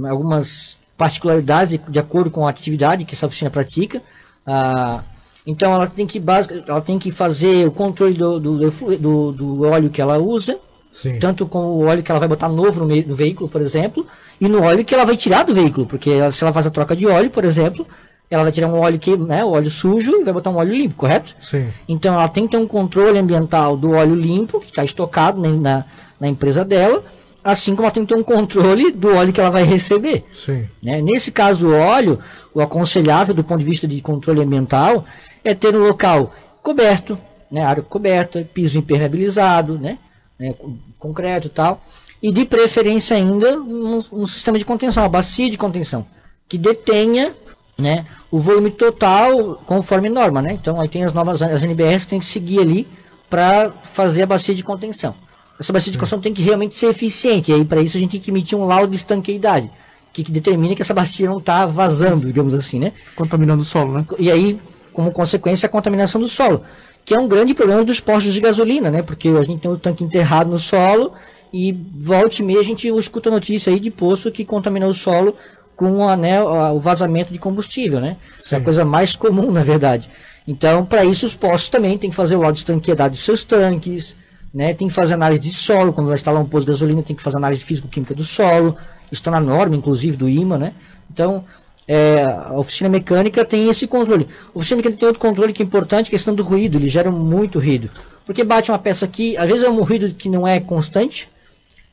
[0.04, 4.00] algumas particularidades de, de, acordo com a atividade que essa oficina pratica.
[4.46, 5.02] Ah,
[5.44, 9.62] Então ela tem que basic, ela tem que fazer o controle do, do, do, do
[9.62, 10.58] óleo que ela usa,
[10.96, 11.18] Sim.
[11.18, 14.06] tanto com o óleo que ela vai botar novo no, meio, veículo, por exemplo,
[14.40, 16.70] e no óleo que ela vai tirar do veículo, porque ela, se ela faz a
[16.70, 17.86] troca de óleo, por exemplo,
[18.30, 20.74] ela vai tirar um óleo que, né, o óleo sujo e vai botar um óleo
[20.74, 21.36] limpo, correto?
[21.38, 21.68] Sim.
[21.86, 25.50] Então ela tem que ter um controle ambiental do óleo limpo, que está estocado na,
[25.50, 25.84] na,
[26.18, 27.04] na, empresa dela,
[27.44, 30.24] assim como ela tem que ter um controle do óleo que ela vai receber.
[30.34, 30.66] Sim.
[30.82, 31.02] Né?
[31.02, 32.18] Nesse caso, o óleo,
[32.54, 35.04] o aconselhável do ponto de vista de controle ambiental
[35.44, 36.32] é ter um local
[36.62, 37.18] coberto,
[37.52, 39.98] né, área coberta, piso impermeabilizado, né,
[40.38, 40.54] né,
[40.98, 41.80] concreto e tal,
[42.22, 46.06] e de preferência ainda um, um sistema de contenção, uma bacia de contenção,
[46.48, 47.34] que detenha
[47.78, 50.52] né, o volume total conforme norma, né?
[50.52, 52.88] Então aí tem as novas as NBRs que tem que seguir ali
[53.28, 55.14] para fazer a bacia de contenção.
[55.58, 58.12] Essa bacia de contenção tem que realmente ser eficiente, e aí para isso a gente
[58.12, 59.70] tem que emitir um laudo de estanqueidade,
[60.12, 62.92] que, que determina que essa bacia não está vazando, digamos assim, né?
[63.14, 64.06] Contaminando o solo, né?
[64.18, 64.58] E aí,
[64.92, 66.62] como consequência, a contaminação do solo,
[67.06, 69.00] que é um grande problema dos postos de gasolina, né?
[69.00, 71.12] Porque a gente tem o tanque enterrado no solo
[71.52, 75.36] e volte e meia a gente escuta notícia aí de poço que contaminou o solo
[75.76, 78.16] com a, né, o vazamento de combustível, né?
[78.42, 80.10] Isso é a coisa mais comum, na verdade.
[80.48, 83.44] Então, para isso, os postos também têm que fazer o laudo de estanqueidade dos seus
[83.44, 84.16] tanques,
[84.52, 84.74] né?
[84.74, 87.22] Tem que fazer análise de solo, quando vai instalar um posto de gasolina, tem que
[87.22, 88.76] fazer análise físico-química do solo,
[89.12, 90.74] isso está na norma, inclusive, do IMA, né?
[91.08, 91.44] Então,
[91.88, 94.26] é, a oficina mecânica tem esse controle.
[94.54, 97.10] A oficina mecânica tem outro controle que é importante, a questão do ruído, ele gera
[97.10, 97.90] muito ruído.
[98.24, 101.28] Porque bate uma peça aqui, às vezes é um ruído que não é constante,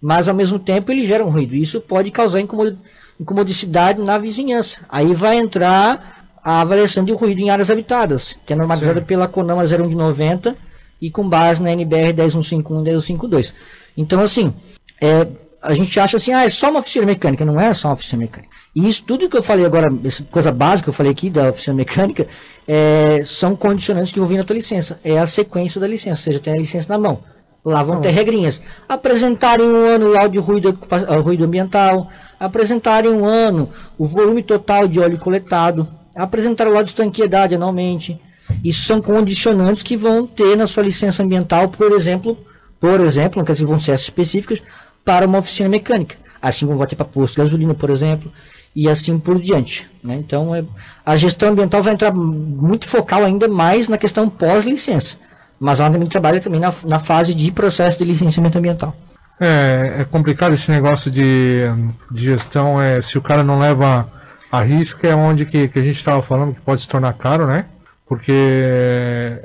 [0.01, 1.55] mas ao mesmo tempo ele gera um ruído.
[1.55, 2.41] Isso pode causar
[3.19, 4.79] incomodicidade na vizinhança.
[4.89, 9.05] Aí vai entrar a avaliação de ruído em áreas habitadas, que é normalizada Sim.
[9.05, 10.57] pela CONAMA 01 de 90
[10.99, 13.53] e com base na NBR 10151 e 10152.
[13.95, 14.53] Então, assim,
[14.99, 15.27] é,
[15.63, 17.45] a gente acha assim, ah, é só uma oficina mecânica.
[17.45, 18.53] Não é só uma oficina mecânica.
[18.75, 21.49] E isso tudo que eu falei agora, essa coisa básica que eu falei aqui da
[21.49, 22.27] oficina mecânica,
[22.67, 24.99] é, são condicionantes que envolvem a tua licença.
[25.03, 27.23] É a sequência da licença, ou seja, tem a licença na mão.
[27.63, 28.61] Lá vão ter regrinhas.
[28.89, 30.77] Apresentarem um ano o áudio ruído,
[31.23, 36.89] ruído ambiental, apresentarem um ano o volume total de óleo coletado, apresentar o laudo de
[36.89, 38.19] estanqueidade anualmente.
[38.61, 42.37] Isso são condicionantes que vão ter na sua licença ambiental, por exemplo,
[42.81, 44.59] por exemplo, não quer dizer vão ser específicas,
[45.03, 46.15] para uma oficina mecânica.
[46.41, 48.31] Assim como vai ter para posto de gasolina, por exemplo,
[48.75, 49.89] e assim por diante.
[50.03, 50.15] Né?
[50.15, 50.63] Então, é,
[51.05, 55.17] a gestão ambiental vai entrar muito focal ainda mais na questão pós-licença.
[55.59, 58.95] Mas ela também trabalha também na, na fase de processo de licenciamento ambiental.
[59.39, 61.63] É, é complicado esse negócio de,
[62.11, 62.81] de gestão.
[62.81, 64.09] É, se o cara não leva
[64.51, 67.47] a risco, é onde que, que a gente estava falando que pode se tornar caro,
[67.47, 67.65] né?
[68.05, 69.39] Porque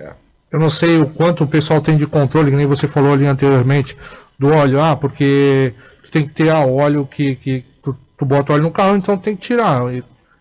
[0.51, 3.27] eu não sei o quanto o pessoal tem de controle, que nem você falou ali
[3.27, 3.97] anteriormente,
[4.39, 4.81] do óleo.
[4.81, 5.75] Ah, porque
[6.05, 9.17] tu tem que ter ah, óleo que, que tu, tu bota óleo no carro, então
[9.17, 9.81] tem que tirar.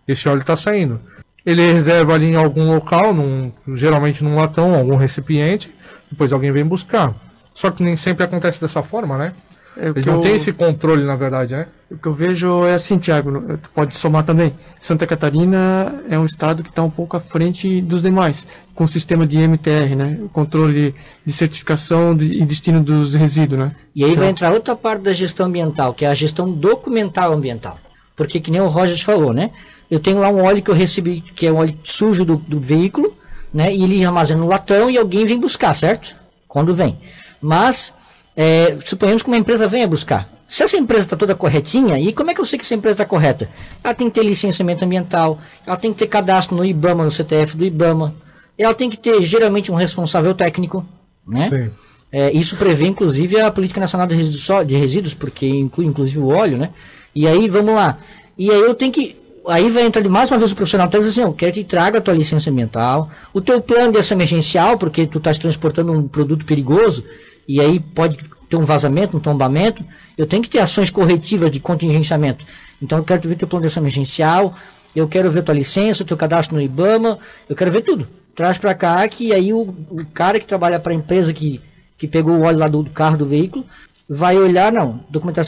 [0.08, 1.02] Esse óleo está saindo.
[1.46, 5.74] Ele reserva ali em algum local, num, geralmente num latão, algum recipiente,
[6.12, 7.16] depois alguém vem buscar.
[7.54, 9.34] Só que nem sempre acontece dessa forma, né?
[9.80, 10.20] É, Eles não eu...
[10.22, 11.68] têm esse controle, na verdade, né?
[11.90, 14.54] O que eu vejo é assim, Tiago, tu pode somar também.
[14.80, 18.88] Santa Catarina é um estado que está um pouco à frente dos demais, com o
[18.88, 20.20] sistema de MTR, né?
[20.22, 20.94] O controle
[21.26, 23.76] de certificação e destino dos resíduos, né?
[23.96, 24.24] E aí então...
[24.24, 27.78] vai entrar outra parte da gestão ambiental, que é a gestão documental ambiental.
[28.16, 29.52] Porque, que nem o Roger falou, né?
[29.90, 32.60] Eu tenho lá um óleo que eu recebi, que é um óleo sujo do, do
[32.60, 33.16] veículo,
[33.54, 33.74] né?
[33.74, 36.16] E ele armazena no latão e alguém vem buscar, certo?
[36.48, 36.98] Quando vem.
[37.40, 37.94] Mas,
[38.38, 40.30] é, suponhamos que uma empresa venha buscar.
[40.48, 42.94] Se essa empresa está toda corretinha, e como é que eu sei que essa empresa
[42.94, 43.50] está correta?
[43.84, 47.58] Ela tem que ter licenciamento ambiental, ela tem que ter cadastro no IBAMA, no CTF
[47.58, 48.14] do IBAMA,
[48.56, 50.86] ela tem que ter geralmente um responsável técnico,
[51.28, 51.50] né?
[51.50, 51.72] Sim.
[52.12, 56.28] É, isso prevê, inclusive, a Política Nacional de Resíduos, de resíduos, porque inclui, inclusive, o
[56.28, 56.70] óleo, né?
[57.14, 57.98] E aí, vamos lá.
[58.38, 59.18] E aí eu tenho que...
[59.48, 62.00] Aí vai entrar de mais uma vez o profissional técnico assim, eu quero que traga
[62.00, 66.08] a tua licença ambiental, o teu plano de ação emergencial, porque tu estás transportando um
[66.08, 67.04] produto perigoso,
[67.48, 68.18] e aí pode
[68.50, 69.84] ter um vazamento, um tombamento,
[70.18, 72.46] eu tenho que ter ações corretivas de contingenciamento.
[72.82, 74.56] Então eu quero ver teu plano de ação emergencial,
[74.96, 78.08] eu quero ver tua licença, teu cadastro no IBAMA, eu quero ver tudo.
[78.36, 81.62] Traz para cá que aí o, o cara que trabalha para a empresa que
[81.98, 83.66] que pegou o óleo lá do, do carro do veículo,
[84.08, 85.04] vai olhar, não,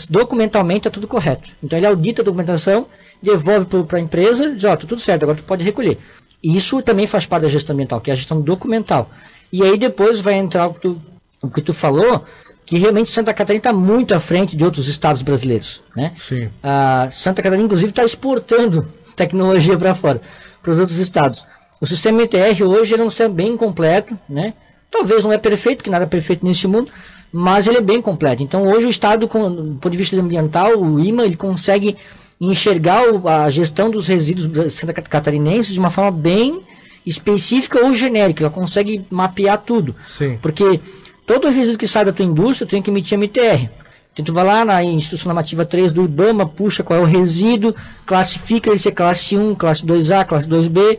[0.10, 1.50] documentalmente está tudo correto.
[1.64, 2.88] Então ele audita a documentação,
[3.22, 5.98] devolve para a empresa, diz, ó, tá tudo certo, agora tu pode recolher.
[6.44, 9.10] Isso também faz parte da gestão ambiental, que é a gestão documental.
[9.52, 11.02] E aí depois vai entrar o que tu,
[11.42, 12.24] o que tu falou,
[12.66, 15.82] que realmente Santa Catarina está muito à frente de outros estados brasileiros.
[15.96, 16.14] Né?
[16.20, 16.50] Sim.
[16.62, 20.22] A Santa Catarina, inclusive, está exportando tecnologia para fora,
[20.62, 21.46] para os outros estados.
[21.82, 24.54] O sistema ETR hoje é um sistema bem completo, né?
[24.92, 26.92] Talvez não é perfeito, porque nada é perfeito nesse mundo,
[27.32, 28.44] mas ele é bem completo.
[28.44, 31.96] Então hoje o Estado, com, do ponto de vista ambiental, o IMA, ele consegue
[32.42, 34.48] enxergar a gestão dos resíduos
[35.10, 36.62] catarinenses de uma forma bem
[37.06, 39.96] específica ou genérica, ela consegue mapear tudo.
[40.08, 40.38] Sim.
[40.42, 40.80] Porque
[41.30, 43.70] todo resíduo que sai da tua indústria tem que emitir MTR.
[44.12, 47.76] Então tu vai lá na instrução normativa 3 do IBAMA, puxa qual é o resíduo,
[48.04, 50.98] classifica ele se é classe 1, classe 2A, classe 2B.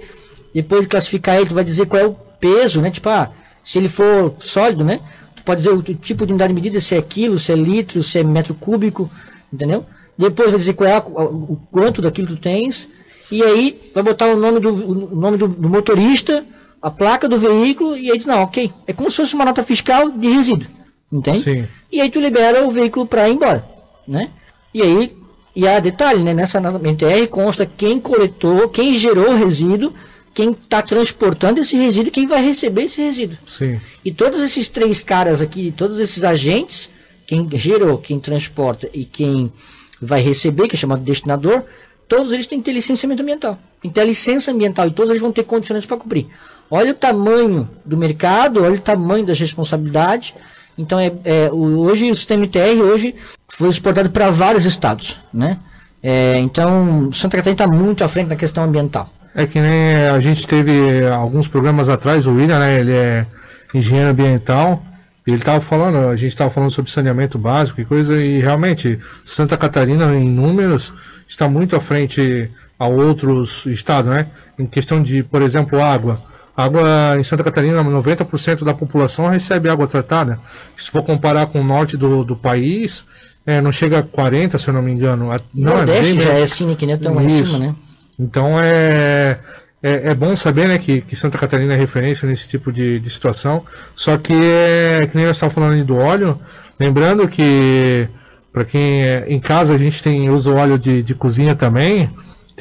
[0.54, 2.92] Depois de classificar ele, tu vai dizer qual é o peso, né?
[2.92, 5.00] Tipo, ah, se ele for sólido, né?
[5.34, 8.00] Tu pode dizer o, tipo de unidade de medida, se é quilo, se é litro,
[8.00, 9.10] se é metro cúbico,
[9.52, 9.84] entendeu?
[10.16, 12.88] Depois vai dizer qual é o quanto daquilo tu tens.
[13.32, 16.44] E aí vai botar o nome do, o nome do, do motorista,
[16.80, 18.72] a placa do veículo, e aí diz, não, ok.
[18.86, 20.68] É como se fosse uma nota fiscal de resíduo.
[21.12, 21.42] Entende?
[21.42, 21.68] Sim.
[21.90, 23.68] E aí tu libera o veículo para ir embora,
[24.06, 24.30] né?
[24.72, 25.16] E aí,
[25.54, 26.32] e há detalhe, né?
[26.32, 29.92] Nessa MTR consta quem coletou, quem gerou o resíduo,
[30.32, 33.38] quem está transportando esse resíduo quem vai receber esse resíduo.
[33.46, 33.80] Sim.
[34.04, 36.88] E todos esses três caras aqui, todos esses agentes,
[37.26, 39.52] quem gerou, quem transporta e quem
[40.00, 41.64] vai receber, que é chamado destinador,
[42.08, 43.58] todos eles têm que ter licenciamento ambiental.
[43.80, 46.28] Tem que ter a licença ambiental e todos eles vão ter condições para cumprir.
[46.70, 50.34] Olha o tamanho do mercado, olha o tamanho das responsabilidades.
[50.78, 53.14] Então, é, é hoje o sistema ITR hoje
[53.48, 55.58] foi exportado para vários estados, né?
[56.02, 59.10] É, então, Santa Catarina está muito à frente na questão ambiental.
[59.34, 62.80] É que nem a gente teve alguns programas atrás, o William, né?
[62.80, 63.26] Ele é
[63.74, 64.82] engenheiro ambiental.
[65.26, 69.56] Ele estava falando, a gente estava falando sobre saneamento básico e coisa, e realmente Santa
[69.56, 70.92] Catarina, em números,
[71.28, 74.26] está muito à frente a outros estados, né?
[74.58, 76.20] Em questão de, por exemplo, água.
[76.64, 80.38] Água em Santa Catarina, 90% da população recebe água tratada.
[80.76, 83.04] Se for comparar com o norte do, do país,
[83.46, 85.30] é, não chega a 40, se eu não me engano.
[85.54, 87.74] Não, Nordeste é bem já é assim, que nem tão lá em cima, né?
[88.18, 89.38] Então é,
[89.82, 93.10] é, é bom saber né, que, que Santa Catarina é referência nesse tipo de, de
[93.10, 93.64] situação.
[93.96, 96.38] Só que é que nem eu estava falando do óleo,
[96.78, 98.08] lembrando que
[98.52, 102.10] para quem é, em casa a gente tem usa óleo de, de cozinha também.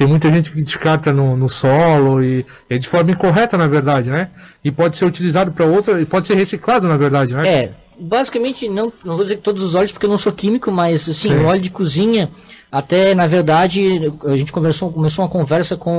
[0.00, 4.08] Tem muita gente que descarta no, no solo e é de forma incorreta, na verdade,
[4.08, 4.30] né?
[4.64, 7.46] E pode ser utilizado para outra, e pode ser reciclado, na verdade, né?
[7.46, 10.72] É, basicamente, não, não vou dizer que todos os óleos, porque eu não sou químico,
[10.72, 11.36] mas assim, Sim.
[11.36, 12.30] o óleo de cozinha,
[12.72, 15.92] até na verdade, a gente conversou, começou uma conversa com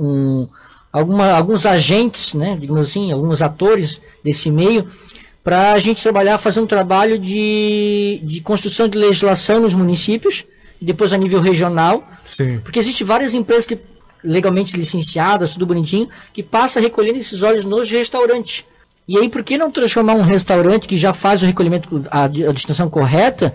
[0.00, 0.48] um,
[0.92, 4.88] alguma, alguns agentes, né, digamos assim, alguns atores desse meio,
[5.44, 10.44] para a gente trabalhar, fazer um trabalho de, de construção de legislação nos municípios,
[10.80, 12.60] e depois a nível regional, Sim.
[12.62, 13.78] porque existe várias empresas que
[14.22, 18.64] legalmente licenciadas, tudo bonitinho, que passa recolhendo esses óleos nos restaurantes.
[19.06, 22.28] E aí, por que não transformar um restaurante que já faz o recolhimento, a, a
[22.28, 23.54] destinação correta,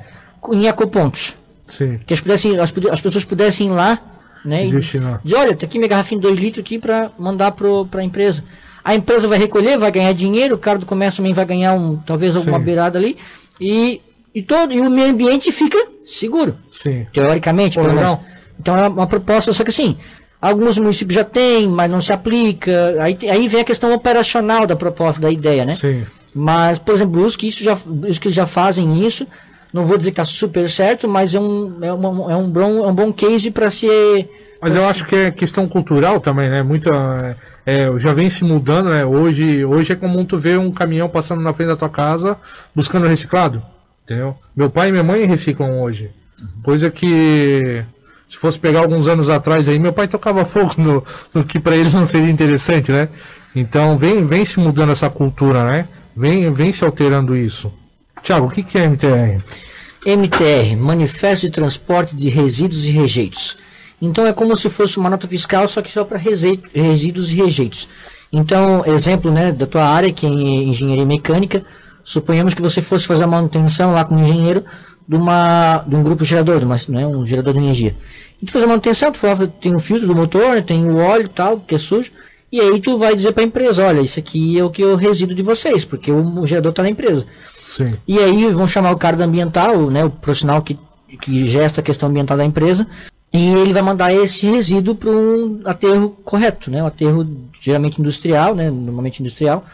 [0.52, 1.36] em ecopontos?
[1.68, 2.00] Sim.
[2.06, 4.00] Que as, pudessem, as, as pessoas pudessem ir lá,
[4.46, 4.68] né?
[4.68, 5.22] E Destinar.
[5.24, 8.44] dizer, olha, tá aqui minha garrafinha de 2 litros aqui para mandar para a empresa.
[8.84, 11.98] A empresa vai recolher, vai ganhar dinheiro, o cara do comércio também vai ganhar um,
[11.98, 12.64] talvez alguma Sim.
[12.64, 13.18] beirada ali.
[13.60, 14.02] E,
[14.34, 17.08] e, todo, e o meio ambiente fica seguro Sim.
[17.12, 18.20] teoricamente, Pô, pelo menos.
[18.60, 19.98] Então é uma proposta, só que assim,
[20.42, 22.96] alguns municípios já têm, mas não se aplica.
[23.00, 25.76] Aí, aí vem a questão operacional da proposta, da ideia, né?
[25.76, 26.06] Sim.
[26.34, 29.26] Mas, por exemplo, os que isso já, os que já fazem isso,
[29.74, 32.86] não vou dizer que está super certo, mas é um, é uma, é um, bom,
[32.86, 34.30] é um bom case para ser.
[34.62, 36.62] Mas eu acho que é questão cultural também, né?
[36.62, 37.38] Muita.
[37.66, 39.06] É, já vem se mudando, né?
[39.06, 42.38] Hoje, hoje é comum tu ver um caminhão passando na frente da tua casa
[42.76, 43.64] buscando reciclado.
[44.10, 44.36] Entendeu?
[44.56, 46.10] Meu pai e minha mãe reciclam hoje.
[46.64, 47.86] Coisa que.
[48.28, 51.78] Se fosse pegar alguns anos atrás aí, meu pai tocava fogo no, no que para
[51.78, 53.08] ele não seria interessante, né?
[53.56, 55.88] Então vem, vem se mudando essa cultura, né?
[56.18, 57.72] Vem, vem se alterando isso.
[58.24, 59.44] Tiago, o que, que é MTR?
[60.06, 63.58] MTR, Manifesto de Transporte de Resíduos e Rejeitos.
[64.02, 67.88] Então é como se fosse uma nota fiscal, só que só para resíduos e rejeitos.
[68.32, 71.64] Então, exemplo né, da tua área, que é engenharia mecânica,
[72.04, 74.64] suponhamos que você fosse fazer a manutenção lá como engenheiro
[75.08, 77.96] de, uma, de um grupo gerador, de uma, né, um gerador de energia.
[78.42, 81.26] E tu faz a manutenção, tu fala, tem o filtro do motor, tem o óleo
[81.26, 82.12] e tal, que é sujo,
[82.52, 84.96] e aí tu vai dizer para a empresa, olha, isso aqui é o que eu
[84.96, 87.26] resíduo de vocês, porque o gerador está na empresa.
[87.66, 87.94] Sim.
[88.08, 90.78] E aí vão chamar o cara do ambiental, né, o profissional que,
[91.22, 92.88] que gesta a questão ambiental da empresa,
[93.32, 97.28] e ele vai mandar esse resíduo para um aterro correto, né, um aterro
[97.62, 99.66] geralmente industrial, né, normalmente industrial,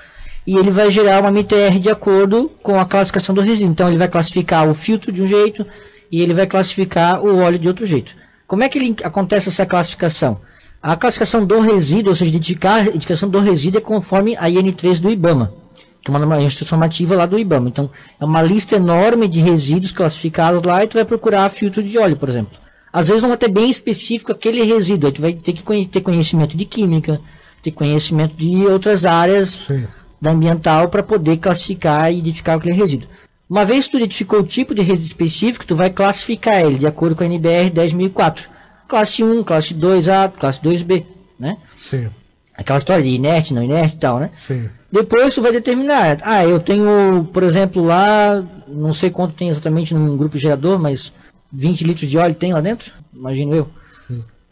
[0.45, 3.71] e ele vai gerar uma MTR de acordo com a classificação do resíduo.
[3.71, 5.65] Então ele vai classificar o filtro de um jeito
[6.11, 8.15] e ele vai classificar o óleo de outro jeito.
[8.45, 10.39] Como é que ele, acontece essa classificação?
[10.81, 15.01] A classificação do resíduo, ou seja, identificar a indicação do resíduo é conforme a IN3
[15.01, 15.65] do IBAMA
[16.05, 17.67] que é uma instrução normativa lá do IBAMA.
[17.67, 17.89] Então,
[18.19, 22.15] é uma lista enorme de resíduos classificados lá e tu vai procurar filtro de óleo,
[22.15, 22.59] por exemplo.
[22.93, 26.01] Às vezes não vai ter bem específico aquele resíduo, aí tu vai ter que ter
[26.01, 27.19] conhecimento de química,
[27.63, 29.87] ter conhecimento de outras áreas Sim.
[30.25, 33.07] Da ambiental para poder classificar e identificar aquele resíduo.
[33.47, 36.87] Uma vez que tu identificou o tipo de resíduo específico, tu vai classificar ele de
[36.87, 38.49] acordo com a NBR 10004.
[38.87, 41.05] Classe 1, classe 2A, classe 2B,
[41.39, 41.57] né?
[41.79, 42.09] Sim.
[42.57, 44.31] Aquela história de inerte, não inerte e tal, né?
[44.35, 44.67] Sim.
[44.91, 46.17] Depois tu vai determinar.
[46.23, 51.13] Ah, eu tenho, por exemplo, lá, não sei quanto tem exatamente num grupo gerador, mas
[51.51, 52.91] 20 litros de óleo tem lá dentro?
[53.13, 53.69] Imagino eu.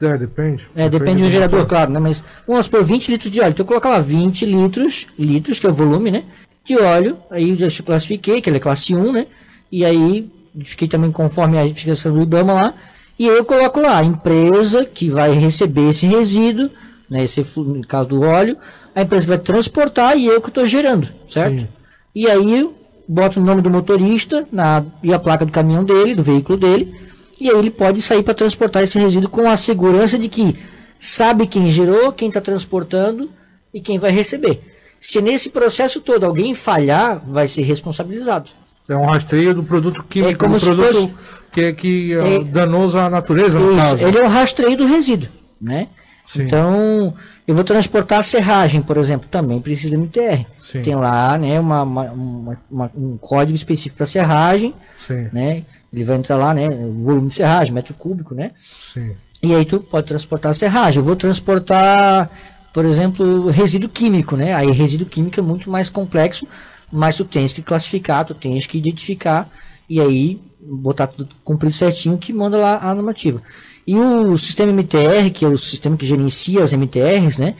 [0.01, 0.67] É, depende.
[0.75, 1.69] É, depende, do, gerador, motor.
[1.69, 1.99] claro, né?
[1.99, 3.51] Mas vamos supor 20 litros de óleo.
[3.51, 6.23] Então eu coloco lá 20 litros, litros, que é o volume, né?
[6.63, 7.17] De óleo.
[7.29, 9.27] Aí eu já classifiquei, que ele é classe 1, né?
[9.71, 10.29] E aí
[10.63, 12.73] fiquei também conforme a identificação do IBAMA lá.
[13.17, 16.69] E aí eu coloco lá a empresa que vai receber esse resíduo,
[17.09, 17.23] né?
[17.23, 18.57] Esse, no caso do óleo,
[18.93, 21.61] a empresa que vai transportar e eu que estou gerando, certo?
[21.61, 21.67] Sim.
[22.13, 22.69] E aí
[23.07, 26.95] boto o nome do motorista na, e a placa do caminhão dele, do veículo dele
[27.39, 30.55] e aí ele pode sair para transportar esse resíduo com a segurança de que
[30.99, 33.29] sabe quem gerou, quem está transportando
[33.73, 34.61] e quem vai receber.
[34.99, 38.51] Se nesse processo todo alguém falhar, vai ser responsabilizado.
[38.87, 41.11] É um rastreio do produto químico, é como do produto fosse...
[41.51, 43.97] que, é que é, é danoso à natureza, no isso, caso.
[44.03, 45.29] Ele é o rastreio do resíduo,
[45.59, 45.87] né?
[46.25, 46.43] Sim.
[46.43, 47.13] Então,
[47.47, 50.45] eu vou transportar a serragem, por exemplo, também precisa de MTR.
[50.61, 50.81] Sim.
[50.81, 55.27] Tem lá, né, uma, uma, uma um código específico para serragem, Sim.
[55.33, 55.63] né?
[55.91, 58.51] Ele vai entrar lá, né, volume de serragem, metro cúbico, né?
[58.55, 59.15] Sim.
[59.41, 60.99] E aí tu pode transportar a serragem.
[60.99, 62.29] Eu vou transportar,
[62.73, 64.53] por exemplo, resíduo químico, né?
[64.53, 66.47] Aí resíduo químico é muito mais complexo,
[66.89, 69.49] mas tu tens que classificar, tu tens que identificar
[69.89, 73.41] e aí botar tudo cumprido certinho que manda lá a normativa.
[73.85, 77.55] E o sistema MTR, que é o sistema que gerencia as MTRs, né?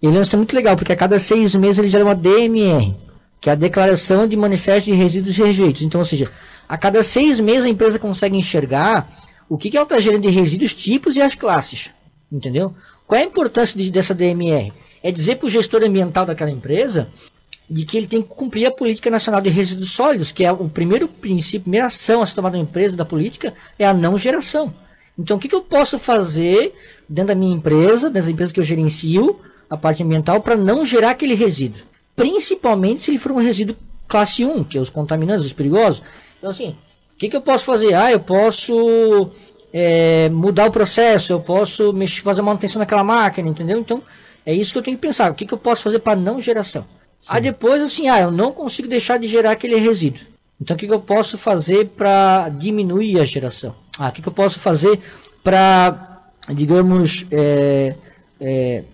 [0.00, 2.94] Ele é um sistema muito legal, porque a cada seis meses ele gera uma DMR,
[3.40, 5.82] que é a Declaração de Manifesto de Resíduos e Rejeitos.
[5.82, 6.30] Então, ou seja,
[6.68, 9.10] a cada seis meses a empresa consegue enxergar
[9.48, 11.90] o que, que ela está gerando de resíduos, tipos e as classes.
[12.30, 12.74] Entendeu?
[13.06, 14.72] Qual é a importância de, dessa DMR?
[15.02, 17.08] É dizer para o gestor ambiental daquela empresa
[17.68, 20.68] de que ele tem que cumprir a política nacional de resíduos sólidos, que é o
[20.68, 24.16] primeiro princípio, a primeira ação a ser tomada na empresa da política é a não
[24.18, 24.72] geração.
[25.18, 26.74] Então, o que, que eu posso fazer
[27.08, 31.10] dentro da minha empresa, dessa empresa que eu gerencio, a parte ambiental, para não gerar
[31.10, 31.82] aquele resíduo?
[32.14, 36.02] Principalmente se ele for um resíduo classe 1, que é os contaminantes, os perigosos.
[36.38, 36.76] Então, assim,
[37.12, 37.94] o que, que eu posso fazer?
[37.94, 39.30] Ah, eu posso
[39.72, 43.78] é, mudar o processo, eu posso mexer, fazer manutenção naquela máquina, entendeu?
[43.78, 44.02] Então,
[44.44, 45.30] é isso que eu tenho que pensar.
[45.30, 46.86] O que, que eu posso fazer para não geração?
[47.20, 47.28] Sim.
[47.30, 50.26] Aí depois, assim, ah, eu não consigo deixar de gerar aquele resíduo.
[50.60, 53.74] Então, o que, que eu posso fazer para diminuir a geração?
[53.98, 55.00] Ah, o que, que eu posso fazer
[55.44, 57.94] para, digamos, é,
[58.40, 58.84] é,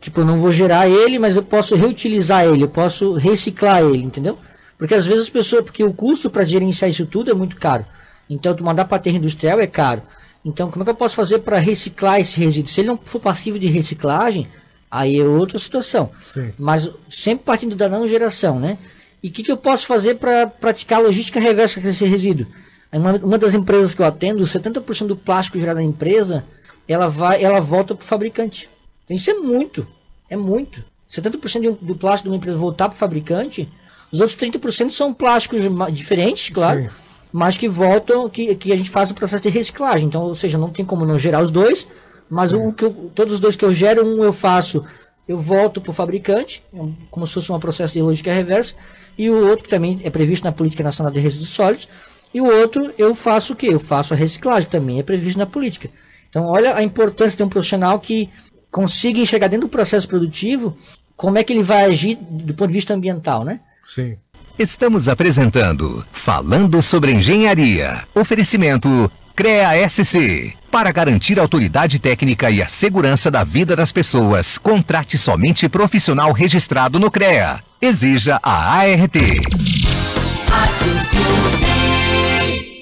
[0.00, 4.02] tipo, eu não vou gerar ele, mas eu posso reutilizar ele, eu posso reciclar ele,
[4.02, 4.38] entendeu?
[4.76, 7.86] Porque às vezes as pessoas, porque o custo para gerenciar isso tudo é muito caro.
[8.28, 10.02] Então, tu mandar para terra industrial é caro.
[10.44, 12.70] Então, como é que eu posso fazer para reciclar esse resíduo?
[12.70, 14.46] Se ele não for passivo de reciclagem,
[14.90, 16.10] aí é outra situação.
[16.22, 16.52] Sim.
[16.58, 18.78] Mas sempre partindo da não geração, né?
[19.22, 22.46] E o que, que eu posso fazer para praticar logística reversa com esse resíduo?
[22.92, 26.44] Uma, uma das empresas que eu atendo, 70% do plástico gerado na empresa,
[26.88, 28.70] ela vai, ela volta para o fabricante.
[29.04, 29.86] Então isso é muito,
[30.30, 30.84] é muito.
[31.10, 33.68] 70% do plástico de uma empresa voltar para o fabricante,
[34.10, 35.62] os outros 30% são plásticos
[35.92, 36.88] diferentes, claro, Sim.
[37.32, 40.06] mas que voltam, que, que a gente faz o processo de reciclagem.
[40.06, 41.88] Então, ou seja, não tem como não gerar os dois,
[42.28, 44.84] mas o que eu, todos os dois que eu gero, um eu faço,
[45.28, 46.78] eu volto para o fabricante, é
[47.10, 48.74] como se fosse um processo de lógica reversa,
[49.16, 51.88] e o outro que também é previsto na Política Nacional de Resíduos Sólidos,
[52.34, 53.68] e o outro, eu faço o quê?
[53.70, 55.88] Eu faço a reciclagem, também é previsto na política.
[56.28, 58.28] Então, olha a importância de um profissional que
[58.70, 60.76] consiga enxergar dentro do processo produtivo
[61.16, 63.60] como é que ele vai agir do ponto de vista ambiental, né?
[63.82, 64.18] Sim.
[64.58, 68.06] Estamos apresentando Falando sobre Engenharia.
[68.14, 70.54] Oferecimento CREA SC.
[70.76, 76.30] Para garantir a autoridade técnica e a segurança da vida das pessoas, contrate somente profissional
[76.32, 77.62] registrado no CREA.
[77.80, 79.16] Exija a ART.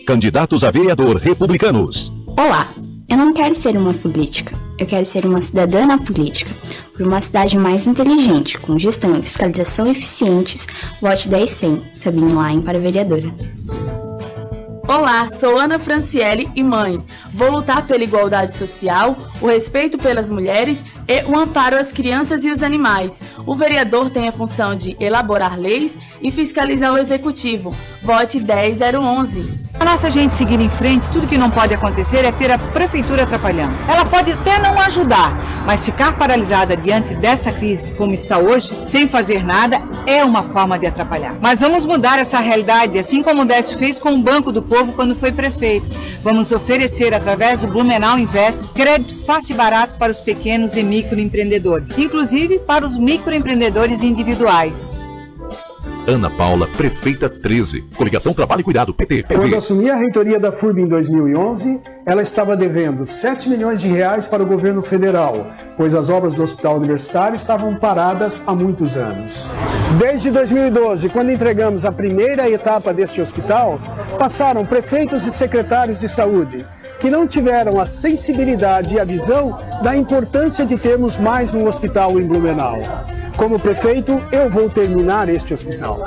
[0.05, 2.13] Candidatos a vereador republicanos.
[2.37, 2.67] Olá,
[3.09, 6.51] eu não quero ser uma política, eu quero ser uma cidadã na política.
[6.97, 10.67] Por uma cidade mais inteligente, com gestão e fiscalização eficientes,
[11.01, 13.33] vote 10100, Sabine Lain para vereadora.
[14.87, 17.03] Olá, sou Ana Franciele e mãe.
[17.33, 22.51] Vou lutar pela igualdade social, o respeito pelas mulheres e o amparo às crianças e
[22.51, 23.21] os animais.
[23.47, 27.75] O vereador tem a função de elaborar leis e fiscalizar o executivo.
[28.03, 29.65] Vote 10011.
[29.79, 33.25] A nossa gente seguir em frente, tudo que não pode acontecer é ter a prefeitura
[33.25, 33.75] atrapalhando.
[33.89, 35.37] Ela pode até não ajudar,
[35.67, 40.79] mas ficar paralisada diante dessa crise como está hoje, sem fazer nada, é uma forma
[40.79, 41.37] de atrapalhar.
[41.41, 44.93] Mas vamos mudar essa realidade, assim como o Décio fez com o Banco do Povo
[44.93, 45.91] quando foi prefeito.
[46.21, 51.99] Vamos oferecer, através do Blumenau Invest, crédito fácil e barato para os pequenos e microempreendedores,
[51.99, 55.03] inclusive para os microempreendedores individuais.
[56.07, 57.81] Ana Paula, prefeita 13.
[57.97, 62.55] Coligação Trabalho e Cuidado, PT, Quando assumi a reitoria da FURB em 2011, ela estava
[62.55, 65.47] devendo 7 milhões de reais para o governo federal,
[65.79, 69.51] pois as obras do hospital universitário estavam paradas há muitos anos.
[69.99, 73.81] Desde 2012, quando entregamos a primeira etapa deste hospital,
[74.19, 76.67] passaram prefeitos e secretários de saúde
[77.05, 82.19] que não tiveram a sensibilidade e a visão da importância de termos mais um hospital
[82.19, 82.81] em Blumenau.
[83.37, 86.01] Como prefeito, eu vou terminar este hospital.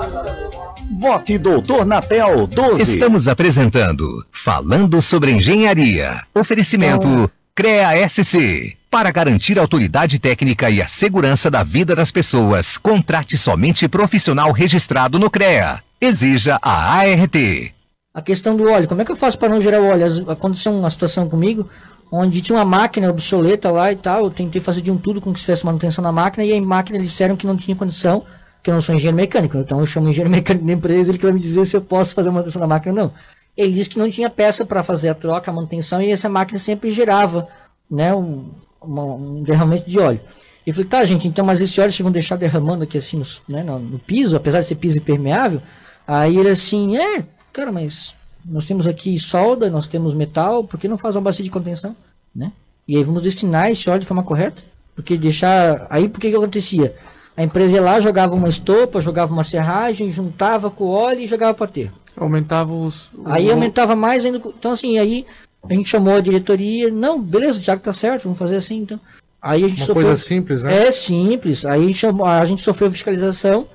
[0.99, 2.81] Vote Doutor Natel 12.
[2.81, 6.23] Estamos apresentando Falando sobre Engenharia.
[6.33, 8.75] Oferecimento CREA SC.
[8.89, 14.51] Para garantir a autoridade técnica e a segurança da vida das pessoas, contrate somente profissional
[14.51, 15.79] registrado no CREA.
[16.01, 17.76] Exija a ART.
[18.17, 20.27] A questão do óleo, como é que eu faço para não gerar óleo?
[20.27, 21.69] Aconteceu uma situação comigo
[22.11, 24.23] onde tinha uma máquina obsoleta lá e tal.
[24.23, 26.59] Eu tentei fazer de um tudo com que se fizesse manutenção na máquina e a
[26.59, 28.25] máquina disseram que não tinha condição,
[28.63, 29.55] que eu não sou engenheiro mecânico.
[29.59, 32.15] Então eu chamo engenheiro mecânico da empresa, ele que vai me dizer se eu posso
[32.15, 33.13] fazer manutenção da máquina ou não.
[33.55, 36.57] Ele disse que não tinha peça para fazer a troca, a manutenção e essa máquina
[36.57, 37.47] sempre gerava
[37.87, 38.49] né, um,
[38.81, 40.21] uma- um derramamento de óleo.
[40.65, 43.25] Eu falei, tá, gente, então, mas esse óleo vocês vão deixar derramando aqui assim no,
[43.47, 45.61] né, no, no piso, apesar de ser piso impermeável?
[46.07, 47.23] Aí ele assim, é,
[47.57, 51.43] cara, mas nós temos aqui solda, nós temos metal, por que não faz uma bacia
[51.43, 51.95] de contenção?
[52.33, 52.51] Né?
[52.87, 54.63] E aí vamos destinar esse óleo de forma correta?
[54.95, 55.87] Porque deixar.
[55.89, 56.95] Aí por que que acontecia?
[57.35, 61.27] A empresa ia lá, jogava uma estopa, jogava uma serragem, juntava com o óleo e
[61.27, 61.93] jogava para aterro.
[62.15, 63.09] Aumentava os.
[63.25, 64.37] Aí aumentava mais ainda.
[64.37, 65.25] Então, assim, aí
[65.67, 66.91] a gente chamou a diretoria.
[66.91, 68.99] Não, beleza, o Thiago tá certo, vamos fazer assim então.
[69.41, 70.07] Aí a gente Uma sofreu.
[70.07, 70.87] coisa simples, né?
[70.87, 71.65] É simples.
[71.65, 73.67] Aí a gente, chamou, a gente sofreu fiscalização.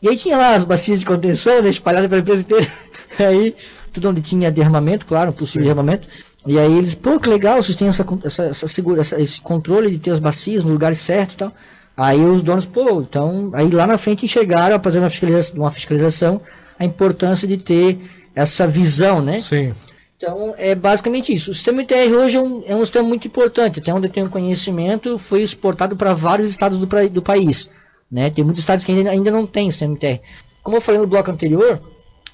[0.00, 2.66] E aí tinha lá as bacias de contenção, né, espalhadas pela empresa inteira.
[3.18, 3.54] aí,
[3.92, 6.06] tudo onde tinha derramamento, claro, possível derramamento.
[6.46, 9.90] E aí eles, pô, que legal, vocês têm essa, essa, essa segura, essa- esse controle
[9.90, 11.52] de ter as bacias nos lugares certos e tal.
[11.96, 15.70] Aí os donos, pô, então, aí lá na frente enxergaram, a fazer uma fiscalização, uma
[15.70, 16.40] fiscalização,
[16.78, 17.98] a importância de ter
[18.36, 19.40] essa visão, né?
[19.40, 19.74] Sim.
[20.16, 21.50] Então, é basicamente isso.
[21.50, 23.80] O sistema ITR hoje é um, é um sistema muito importante.
[23.80, 27.68] Até onde eu tenho conhecimento, foi exportado para vários estados do, pra- do país.
[28.10, 28.30] Né?
[28.30, 29.96] Tem muitos estados que ainda, ainda não tem sistema.
[30.62, 31.80] Como eu falei no bloco anterior,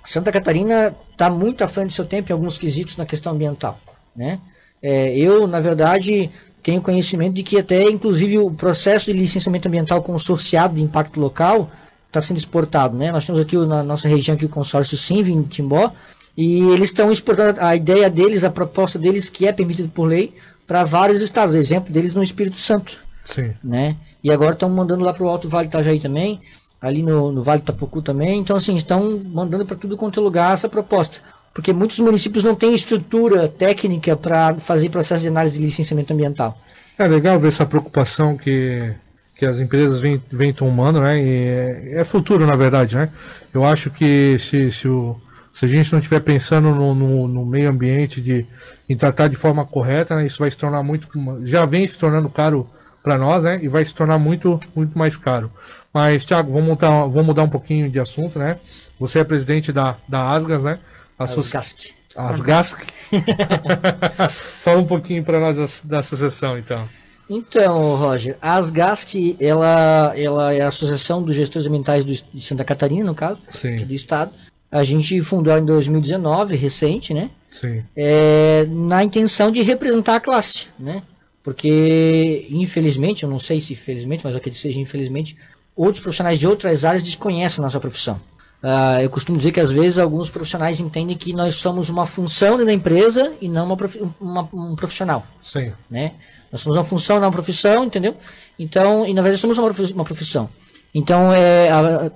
[0.05, 3.79] Santa Catarina está muito à frente do seu tempo em alguns quesitos na questão ambiental.
[4.15, 4.39] Né?
[4.83, 6.31] É, eu, na verdade,
[6.63, 11.71] tenho conhecimento de que até, inclusive, o processo de licenciamento ambiental consorciado de impacto local
[12.07, 12.97] está sendo exportado.
[12.97, 13.11] Né?
[13.11, 15.93] Nós temos aqui na nossa região aqui, o consórcio Simv, em Timbó,
[16.37, 20.35] e eles estão exportando a ideia deles, a proposta deles, que é permitida por lei,
[20.67, 21.55] para vários estados.
[21.55, 23.04] Exemplo deles no Espírito Santo.
[23.25, 23.55] Sim.
[23.63, 23.97] Né?
[24.23, 26.41] E agora estão mandando lá para o Alto Vale Itajaí também,
[26.81, 28.41] ali no, no Vale do Tapucu também.
[28.41, 31.19] Então, assim, estão mandando para tudo quanto é lugar essa proposta.
[31.55, 36.59] Porque muitos municípios não têm estrutura técnica para fazer processo de análise de licenciamento ambiental.
[36.99, 38.93] É legal ver essa preocupação que,
[39.39, 41.23] que as empresas vêm, vêm tomando, né?
[41.23, 43.09] E é, é futuro, na verdade, né?
[43.53, 45.17] Eu acho que se, se, o,
[45.53, 48.45] se a gente não estiver pensando no, no, no meio ambiente, de,
[48.89, 50.27] em tratar de forma correta, né?
[50.27, 51.09] Isso vai se tornar muito.
[51.45, 52.69] Já vem se tornando caro
[53.05, 53.61] para nós, né?
[53.63, 55.53] E vai se tornar muito, muito mais caro.
[55.93, 58.59] Mas, Thiago, vamos mudar, vamos mudar um pouquinho de assunto, né?
[58.99, 60.79] Você é presidente da, da Asgas, né?
[61.19, 61.95] Asgasc.
[62.17, 62.81] Asgasc.
[64.65, 66.89] Fala um pouquinho para nós da, da associação, então.
[67.29, 72.65] Então, Roger, a Asgasc, ela, ela é a Associação dos Gestores Ambientais do, de Santa
[72.65, 73.75] Catarina, no caso, Sim.
[73.75, 74.33] aqui do estado.
[74.73, 77.31] A gente fundou ela em 2019, recente, né?
[77.51, 77.85] Sim.
[77.95, 81.03] é, na intenção de representar a classe, né?
[81.45, 85.37] Porque, infelizmente, eu não sei se felizmente, mas acredito que seja infelizmente,
[85.77, 88.19] outros profissionais de outras áreas desconhecem a nossa profissão.
[88.63, 92.57] Ah, eu costumo dizer que às vezes alguns profissionais entendem que nós somos uma função
[92.65, 93.77] da empresa e não uma,
[94.19, 95.71] uma- um profissional, Sim.
[95.91, 96.13] né?
[96.51, 98.17] Nós somos uma função, não uma profissão, entendeu?
[98.59, 100.49] Então, e na verdade somos uma profi- uma profissão.
[100.95, 101.69] Então, é,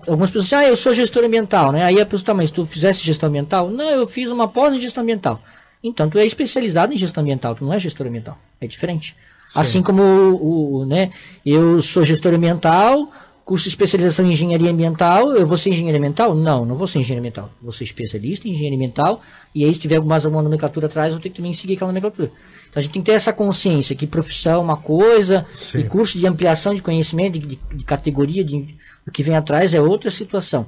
[0.06, 1.82] algumas pessoas dizem, ah, eu sou gestor ambiental, né?
[1.84, 3.68] Aí a pessoa, tá, mas tu fizesse gestão ambiental?
[3.68, 5.42] Não, eu fiz uma pós em gestão ambiental.
[5.82, 8.38] Então, tu é especializado em gestão ambiental, tu não é gestor ambiental.
[8.60, 9.14] É diferente.
[9.54, 11.10] Assim como o, o, né,
[11.46, 13.10] eu sou gestor ambiental,
[13.44, 16.34] curso de especialização em engenharia ambiental, eu vou ser engenheiro ambiental?
[16.34, 17.50] Não, não vou ser engenheiro ambiental.
[17.62, 19.22] Vou ser especialista em engenharia ambiental,
[19.54, 22.30] e aí se tiver mais alguma nomenclatura atrás, eu ter que também seguir aquela nomenclatura.
[22.68, 25.46] Então a gente tem que ter essa consciência que profissão é uma coisa,
[25.80, 28.76] e curso de ampliação de conhecimento, de, de- de categoria, de,
[29.06, 30.66] o que vem atrás é outra situação.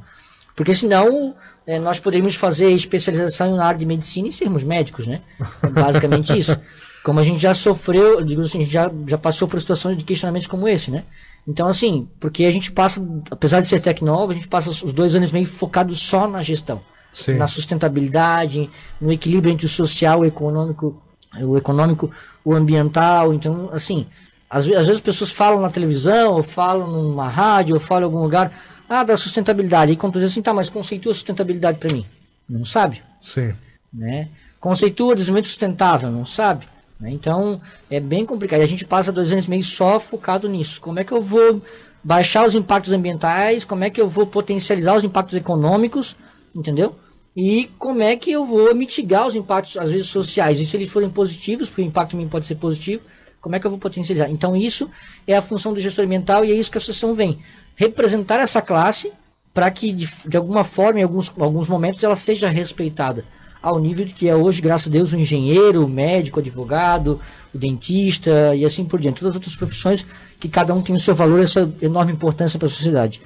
[0.56, 1.34] Porque senão
[1.66, 5.22] eh, nós poderíamos fazer especialização na área de medicina e sermos médicos, né?
[5.62, 6.58] É basicamente isso.
[7.02, 10.04] Como a gente já sofreu, digo assim, a gente já, já passou por situações de
[10.04, 11.04] questionamentos como esse, né?
[11.48, 15.14] Então, assim, porque a gente passa, apesar de ser tecnólogo, a gente passa os dois
[15.14, 16.82] anos meio focado só na gestão.
[17.10, 17.36] Sim.
[17.36, 18.68] Na sustentabilidade,
[19.00, 21.02] no equilíbrio entre o social, o econômico,
[21.40, 22.10] o econômico,
[22.44, 23.32] o ambiental.
[23.32, 24.06] Então, assim,
[24.50, 28.12] Às, às vezes as pessoas falam na televisão, ou falam numa rádio, ou falam em
[28.12, 28.52] algum lugar,
[28.90, 29.92] ah, da sustentabilidade.
[29.92, 32.04] Aí quando tu diz assim, tá, mas conceitua sustentabilidade para mim.
[32.48, 33.54] Não sabe, Sim.
[33.94, 34.28] né?
[34.58, 36.66] Conceitua desenvolvimento sustentável, não sabe.
[36.98, 37.10] né?
[37.10, 38.60] Então, é bem complicado.
[38.60, 40.80] E a gente passa dois anos e meio só focado nisso.
[40.80, 41.62] Como é que eu vou
[42.02, 43.64] baixar os impactos ambientais?
[43.64, 46.16] Como é que eu vou potencializar os impactos econômicos?
[46.52, 46.96] Entendeu?
[47.36, 50.60] E como é que eu vou mitigar os impactos, às vezes, sociais?
[50.60, 53.04] E se eles forem positivos, porque o impacto também pode ser positivo,
[53.40, 54.28] como é que eu vou potencializar?
[54.28, 54.90] Então, isso
[55.26, 57.38] é a função do gestor ambiental e é isso que a associação vem.
[57.80, 59.10] Representar essa classe
[59.54, 63.24] para que, de, de alguma forma, em alguns, alguns momentos, ela seja respeitada
[63.62, 67.18] ao nível que é hoje, graças a Deus, o engenheiro, o médico, o advogado,
[67.54, 69.20] o dentista e assim por diante.
[69.20, 70.06] Todas as outras profissões
[70.38, 73.22] que cada um tem o seu valor e a sua enorme importância para a sociedade.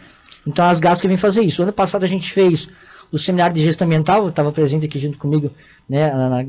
[0.46, 1.60] Então, as GAS que vem fazer isso.
[1.60, 2.68] Ano passado a gente fez
[3.14, 5.48] o seminário de gestão ambiental, estava presente aqui junto comigo
[5.88, 6.44] né, na, na,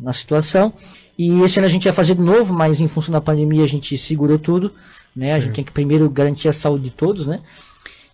[0.00, 0.72] na situação.
[1.18, 3.66] E esse ano a gente ia fazer de novo, mas em função da pandemia a
[3.66, 4.72] gente segurou tudo.
[5.14, 5.34] Né?
[5.34, 7.26] A gente tem que primeiro garantir a saúde de todos.
[7.26, 7.40] Né?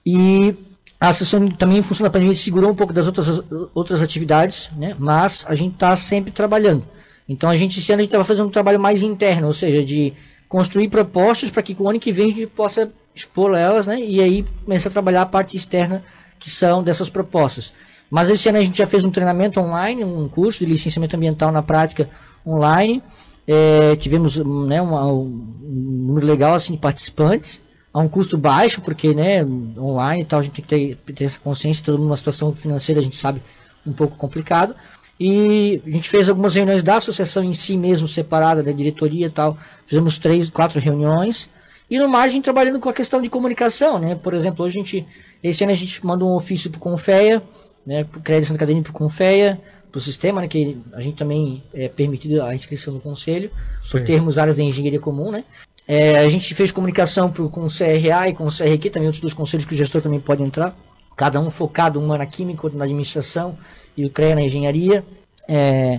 [0.04, 0.54] E
[0.98, 3.42] a associação também, em função da pandemia, segurou um pouco das outras,
[3.74, 4.96] outras atividades, né?
[4.98, 6.82] mas a gente está sempre trabalhando.
[7.28, 9.84] Então a gente esse ano a gente estava fazendo um trabalho mais interno, ou seja,
[9.84, 10.14] de
[10.48, 14.00] construir propostas para que o ano que vem a gente possa expor elas, né?
[14.00, 16.02] E aí começar a trabalhar a parte externa
[16.38, 17.72] que são dessas propostas.
[18.10, 21.52] Mas esse ano a gente já fez um treinamento online, um curso de licenciamento ambiental
[21.52, 22.08] na prática
[22.46, 23.02] online.
[23.46, 25.24] É, tivemos um, né, um
[25.62, 27.62] número legal assim, de participantes,
[27.92, 29.44] a um custo baixo, porque né,
[29.78, 32.54] online e tal, a gente tem que ter, ter essa consciência, todo mundo numa situação
[32.54, 33.42] financeira, a gente sabe,
[33.86, 34.74] um pouco complicado.
[35.20, 39.30] E a gente fez algumas reuniões da associação em si mesmo, separada da diretoria e
[39.30, 39.58] tal.
[39.84, 41.50] Fizemos três, quatro reuniões.
[41.90, 44.14] E no margem trabalhando com a questão de comunicação, né?
[44.14, 45.06] Por exemplo, hoje a gente,
[45.42, 47.42] esse ano a gente manda um ofício para o Confeia,
[47.86, 48.04] né?
[48.22, 49.58] Crédito Santa Catarina para o Confeia,
[49.90, 50.48] para o sistema, né?
[50.48, 53.50] Que a gente também é permitido a inscrição no conselho,
[53.90, 54.04] por Sim.
[54.04, 55.44] termos áreas da engenharia comum, né?
[55.86, 59.22] É, a gente fez comunicação pro, com o CRA e com o CRQ, também outros
[59.22, 60.76] dois conselhos que o gestor também pode entrar,
[61.16, 63.56] cada um focado, uma na química, outro na administração
[63.96, 65.02] e o CREA na engenharia.
[65.48, 65.98] É,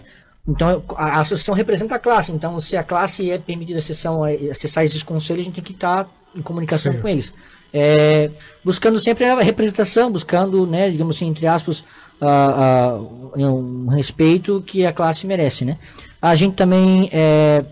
[0.50, 4.30] então a, a associação representa a classe, então se a classe é permitida acessão, a-
[4.52, 7.00] acessar esses conselhos, a gente tem que estar em comunicação Sim.
[7.02, 7.34] com eles.
[7.72, 8.32] É,
[8.66, 11.84] buscando sempre a representação, buscando, né, digamos assim, entre aspas,
[12.20, 13.00] a- a-
[13.39, 15.78] um respeito que a classe merece, né?
[16.22, 17.64] A gente também, é,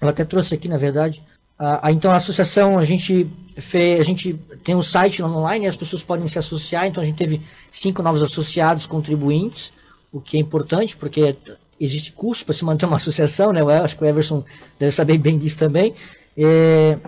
[0.00, 1.22] eu até trouxe aqui, na verdade,
[1.58, 5.66] a, a- então a associação, a gente fez, a gente tem um site lá online,
[5.66, 7.40] as pessoas podem se associar, então a gente teve
[7.72, 9.72] cinco novos associados contribuintes,
[10.12, 11.34] o que é importante, porque
[11.80, 13.60] existe custo para se manter uma associação, né?
[13.60, 14.44] Eu acho que o Everson
[14.78, 15.94] deve saber bem disso também.
[16.36, 16.98] É,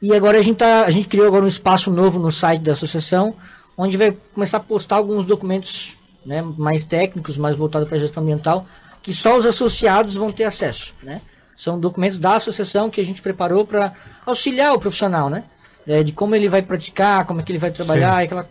[0.00, 2.72] e agora a gente, tá, a gente criou agora um espaço novo no site da
[2.72, 3.34] associação,
[3.76, 8.22] onde vai começar a postar alguns documentos né, mais técnicos, mais voltados para a gestão
[8.22, 8.66] ambiental,
[9.02, 10.94] que só os associados vão ter acesso.
[11.02, 11.20] Né?
[11.56, 13.92] São documentos da associação que a gente preparou para
[14.24, 15.44] auxiliar o profissional, né?
[15.86, 18.46] É, de como ele vai praticar, como é que ele vai trabalhar, aquela,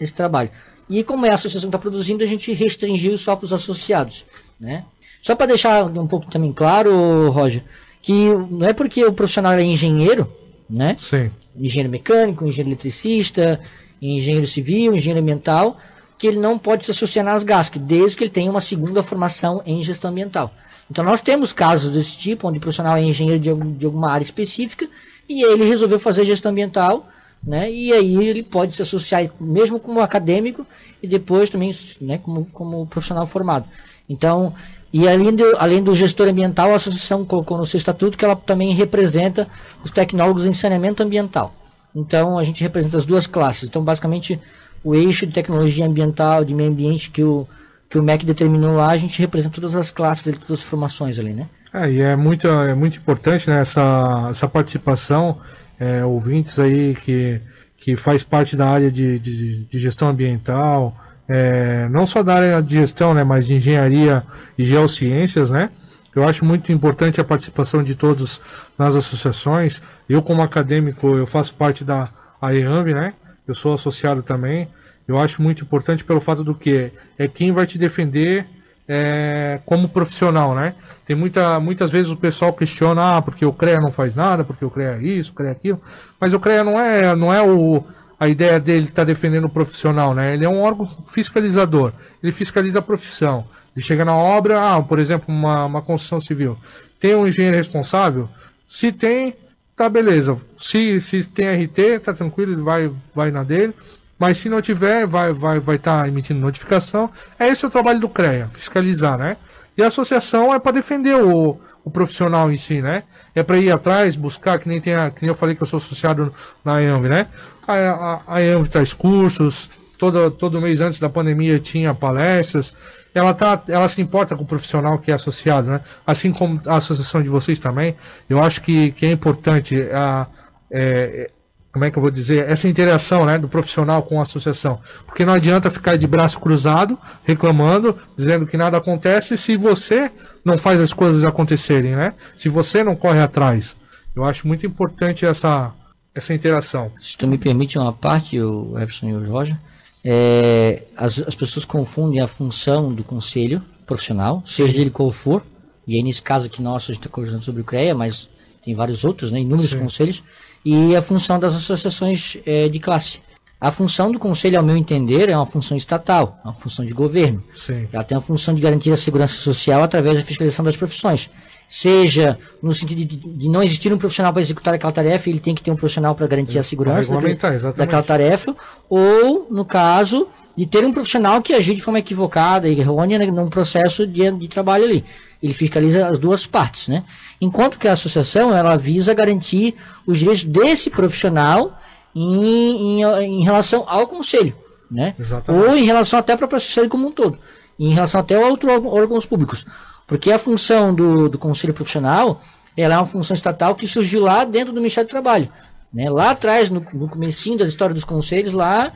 [0.00, 0.50] esse trabalho.
[0.90, 4.26] E como é a associação que está produzindo, a gente restringiu só para os associados.
[4.62, 4.84] Né?
[5.20, 7.64] Só para deixar um pouco também claro, Roger,
[8.00, 10.32] que não é porque o profissional é engenheiro,
[10.70, 10.96] né?
[11.00, 11.32] Sim.
[11.56, 13.58] Engenheiro mecânico, engenheiro eletricista,
[14.00, 15.76] engenheiro civil, engenheiro ambiental,
[16.16, 19.60] que ele não pode se associar nas GASC, desde que ele tenha uma segunda formação
[19.66, 20.54] em gestão ambiental.
[20.88, 24.24] Então nós temos casos desse tipo, onde o profissional é engenheiro de, de alguma área
[24.24, 24.88] específica
[25.28, 27.08] e ele resolveu fazer gestão ambiental,
[27.42, 27.68] né?
[27.68, 30.64] E aí ele pode se associar mesmo como acadêmico
[31.02, 33.66] e depois também, né, como, como profissional formado.
[34.08, 34.54] Então,
[34.92, 38.36] e além do, além do gestor ambiental, a associação colocou no seu estatuto que ela
[38.36, 39.48] também representa
[39.82, 41.54] os tecnólogos em saneamento ambiental.
[41.94, 43.68] Então, a gente representa as duas classes.
[43.68, 44.40] Então, basicamente,
[44.84, 47.46] o eixo de tecnologia ambiental, de meio ambiente que o,
[47.88, 51.32] que o MEC determinou lá, a gente representa todas as classes, todas as formações ali,
[51.32, 51.48] né?
[51.72, 55.38] É, e é muito, é muito importante né, essa, essa participação,
[55.80, 57.40] é, ouvintes aí que,
[57.78, 60.94] que faz parte da área de, de, de gestão ambiental,
[61.28, 64.22] é, não só da área de gestão, né, mas de engenharia
[64.56, 65.70] e geociências, né?
[66.14, 68.40] Eu acho muito importante a participação de todos
[68.78, 69.80] nas associações.
[70.08, 72.08] Eu, como acadêmico, eu faço parte da
[72.40, 73.14] AEAMB, né?
[73.48, 74.68] Eu sou associado também.
[75.08, 78.46] Eu acho muito importante pelo fato do que é quem vai te defender
[78.86, 80.74] é, como profissional, né?
[81.06, 84.64] Tem muita, muitas vezes o pessoal questiona, ah, porque o CREA não faz nada, porque
[84.64, 85.80] o CREA é isso, o CREA é aquilo.
[86.20, 87.82] Mas o CREA não é, não é o,
[88.22, 90.34] a ideia dele estar defendendo o profissional, né?
[90.34, 91.92] Ele é um órgão fiscalizador.
[92.22, 93.44] Ele fiscaliza a profissão.
[93.74, 96.56] Ele chega na obra, ah, por exemplo, uma, uma construção civil.
[97.00, 98.28] Tem um engenheiro responsável?
[98.64, 99.34] Se tem,
[99.74, 100.36] tá beleza.
[100.56, 103.74] Se, se tem RT, tá tranquilo, ele vai, vai na dele.
[104.16, 107.10] Mas se não tiver, vai vai vai estar emitindo notificação.
[107.36, 109.36] É esse o trabalho do CREA, fiscalizar, né?
[109.76, 113.04] E a associação é para defender o, o profissional em si, né?
[113.34, 115.66] É para ir atrás, buscar, que nem, tem a, que nem eu falei que eu
[115.66, 116.32] sou associado
[116.64, 117.28] na IAMB, né?
[117.66, 122.74] A, a, a IAMB traz cursos, todo, todo mês antes da pandemia tinha palestras.
[123.14, 125.80] Ela, tá, ela se importa com o profissional que é associado, né?
[126.06, 127.96] Assim como a associação de vocês também.
[128.28, 130.26] Eu acho que, que é importante a,
[130.70, 131.30] é,
[131.72, 134.78] como é que eu vou dizer, essa interação né, do profissional com a associação.
[135.06, 140.10] Porque não adianta ficar de braço cruzado, reclamando, dizendo que nada acontece, se você
[140.44, 142.14] não faz as coisas acontecerem, né?
[142.36, 143.74] Se você não corre atrás.
[144.14, 145.72] Eu acho muito importante essa,
[146.14, 146.92] essa interação.
[147.00, 149.56] Se tu me permite uma parte, o Everson e o Roger,
[150.04, 155.42] é, as, as pessoas confundem a função do conselho profissional, seja ele qual for,
[155.86, 158.28] e aí nesse caso aqui nosso a gente está conversando sobre o CREA, mas
[158.62, 159.78] tem vários outros, né, inúmeros Sim.
[159.78, 160.22] conselhos,
[160.64, 163.20] e a função das associações é, de classe.
[163.60, 167.42] A função do conselho, ao meu entender, é uma função estatal, uma função de governo.
[167.54, 167.86] Sim.
[167.92, 171.30] Ela tem a função de garantir a segurança social através da fiscalização das profissões.
[171.74, 175.54] Seja no sentido de, de não existir um profissional para executar aquela tarefa, ele tem
[175.54, 177.34] que ter um profissional para garantir a segurança daquele,
[177.74, 178.54] daquela tarefa,
[178.90, 183.24] ou, no caso, de ter um profissional que agir de forma equivocada e errônea né,
[183.24, 185.02] num processo de, de trabalho ali.
[185.42, 187.04] Ele fiscaliza as duas partes, né?
[187.40, 189.74] Enquanto que a associação, ela visa garantir
[190.06, 191.80] os direitos desse profissional
[192.14, 194.54] em, em, em relação ao conselho,
[194.90, 195.14] né?
[195.18, 195.66] Exatamente.
[195.66, 197.38] Ou em relação até para a sociedade como um todo.
[197.78, 199.64] Em relação até a outros órgãos públicos.
[200.12, 202.38] Porque a função do, do conselho profissional,
[202.76, 205.48] ela é uma função estatal que surgiu lá dentro do Ministério do Trabalho.
[205.90, 206.10] Né?
[206.10, 208.92] Lá atrás, no, no comecinho da história dos conselhos, lá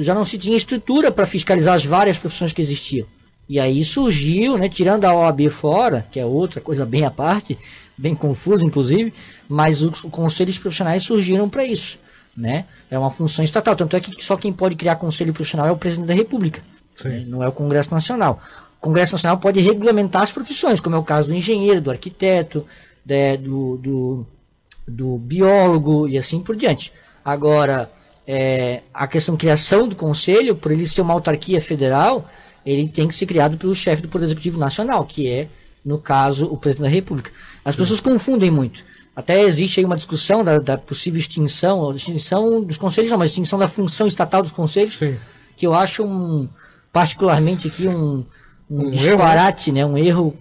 [0.00, 3.06] já não se tinha estrutura para fiscalizar as várias profissões que existiam.
[3.46, 7.58] E aí surgiu, né, tirando a OAB fora, que é outra coisa bem à parte,
[7.98, 9.12] bem confusa inclusive,
[9.46, 11.98] mas os conselhos profissionais surgiram para isso,
[12.34, 12.64] né?
[12.90, 15.76] É uma função estatal, tanto é que só quem pode criar conselho profissional é o
[15.76, 16.62] presidente da República,
[17.04, 17.24] né?
[17.26, 18.40] não é o Congresso Nacional.
[18.78, 22.64] O Congresso Nacional pode regulamentar as profissões, como é o caso do engenheiro, do arquiteto,
[23.04, 24.26] de, do, do,
[24.86, 26.92] do biólogo e assim por diante.
[27.24, 27.90] Agora,
[28.26, 32.28] é, a questão de criação do conselho, por ele ser uma autarquia federal,
[32.64, 35.48] ele tem que ser criado pelo chefe do Poder Executivo Nacional, que é,
[35.84, 37.30] no caso, o presidente da República.
[37.64, 38.84] As pessoas confundem muito.
[39.14, 43.58] Até existe aí uma discussão da, da possível extinção, extinção dos conselhos, não, mas extinção
[43.58, 45.16] da função estatal dos conselhos, Sim.
[45.56, 46.48] que eu acho um,
[46.92, 48.26] particularmente aqui um,
[48.70, 49.86] um, um disparate, erro, né?
[49.86, 50.36] um erro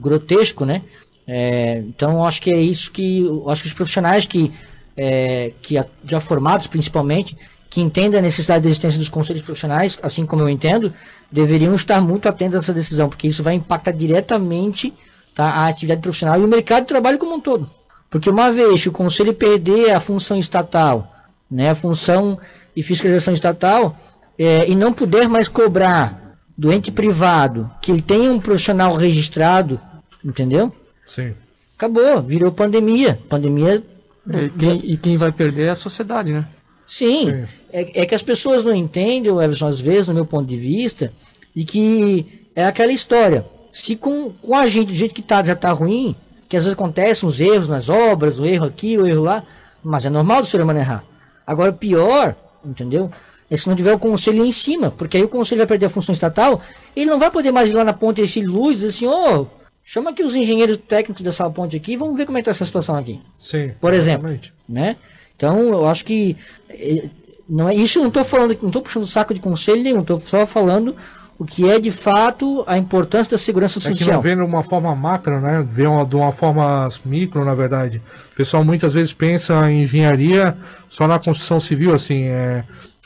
[0.00, 0.82] grotesco, né?
[1.26, 4.50] É, então acho que é isso que acho que os profissionais que
[4.96, 7.36] é, que já formados principalmente
[7.70, 10.92] que entendem a necessidade da existência dos conselhos profissionais, assim como eu entendo,
[11.30, 14.92] deveriam estar muito atentos a essa decisão, porque isso vai impactar diretamente
[15.34, 17.70] tá, a atividade profissional e o mercado de trabalho como um todo.
[18.10, 21.10] Porque uma vez que o conselho perder a função estatal,
[21.50, 22.38] né, a função
[22.76, 23.96] de fiscalização estatal,
[24.38, 26.21] é, e não puder mais cobrar
[26.62, 29.80] do ente privado que ele tenha um profissional registrado,
[30.24, 30.72] entendeu?
[31.04, 31.34] Sim.
[31.76, 33.18] Acabou, virou pandemia.
[33.28, 33.82] Pandemia.
[34.28, 36.46] E quem, e quem vai perder é a sociedade, né?
[36.86, 37.44] Sim, Sim.
[37.72, 41.12] É, é, que as pessoas não entendem, Everson, às vezes, no meu ponto de vista,
[41.52, 43.44] de que é aquela história.
[43.72, 46.14] Se com, com a gente do jeito que tá, já tá ruim,
[46.48, 49.42] que às vezes acontecem uns erros nas obras, o erro aqui, o erro lá,
[49.82, 51.02] mas é normal do ser humano errar.
[51.44, 53.10] Agora, pior, entendeu?
[53.52, 55.90] É se não tiver o conselho em cima, porque aí o conselho vai perder a
[55.90, 56.62] função estatal,
[56.96, 59.40] ele não vai poder mais ir lá na ponte esse luz e dizer assim, ô,
[59.42, 59.46] oh,
[59.82, 62.64] chama aqui os engenheiros técnicos dessa ponte aqui, vamos ver como é que tá essa
[62.64, 63.20] situação aqui.
[63.38, 63.72] Sim.
[63.78, 64.34] Por exemplo,
[64.66, 64.96] né?
[65.36, 66.34] Então, eu acho que
[66.70, 67.10] eh,
[67.46, 67.98] não é isso.
[67.98, 70.00] Eu não estou falando, não estou puxando saco de conselho nenhum.
[70.00, 70.96] Estou só falando
[71.38, 73.94] o que é de fato a importância da segurança social.
[73.94, 75.62] É que não vê de uma forma macro, né?
[75.68, 78.00] Vê uma, de uma forma micro, na verdade.
[78.32, 80.56] O pessoal muitas vezes pensa em engenharia
[80.88, 82.24] só na construção civil, assim.
[82.24, 82.64] É,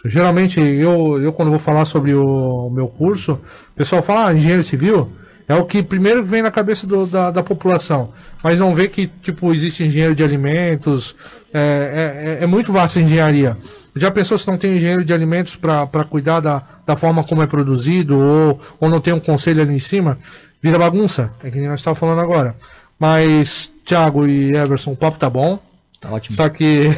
[0.09, 4.35] geralmente, eu, eu quando vou falar sobre o, o meu curso, o pessoal fala, ah,
[4.35, 5.11] engenheiro civil
[5.49, 8.11] é o que primeiro vem na cabeça do, da, da população.
[8.43, 11.15] Mas não vê que, tipo, existe engenheiro de alimentos.
[11.55, 13.57] É, é, é muito vasta a engenharia.
[13.95, 17.47] Já pensou se não tem engenheiro de alimentos para cuidar da, da forma como é
[17.47, 18.19] produzido?
[18.19, 20.19] Ou, ou não tem um conselho ali em cima?
[20.61, 21.31] Vira bagunça.
[21.45, 22.57] É que nós estávamos falando agora.
[22.99, 25.61] Mas, Thiago e Everson, o papo tá bom.
[26.07, 26.37] Tá ótimo.
[26.37, 26.91] Só que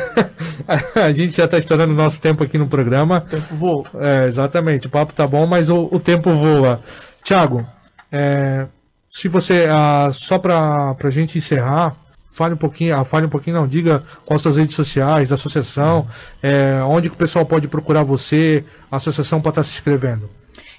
[0.95, 3.25] a gente já está estourando o nosso tempo aqui no programa.
[3.27, 3.85] O tempo voa.
[4.01, 4.87] É, exatamente.
[4.87, 6.81] O papo tá bom, mas o, o tempo voa.
[7.25, 7.67] Thiago,
[8.13, 8.67] é,
[9.09, 11.97] se você, ah, só para a gente encerrar,
[12.31, 16.07] fale um pouquinho, ah, fale um pouquinho, não, diga quais as redes sociais da associação,
[16.43, 20.29] é, onde que o pessoal pode procurar você, a associação para estar se inscrevendo.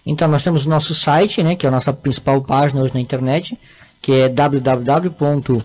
[0.06, 3.00] Então, nós temos o nosso site, né, que é a nossa principal página hoje na
[3.00, 3.58] internet,
[4.02, 5.62] que é www.asgasc,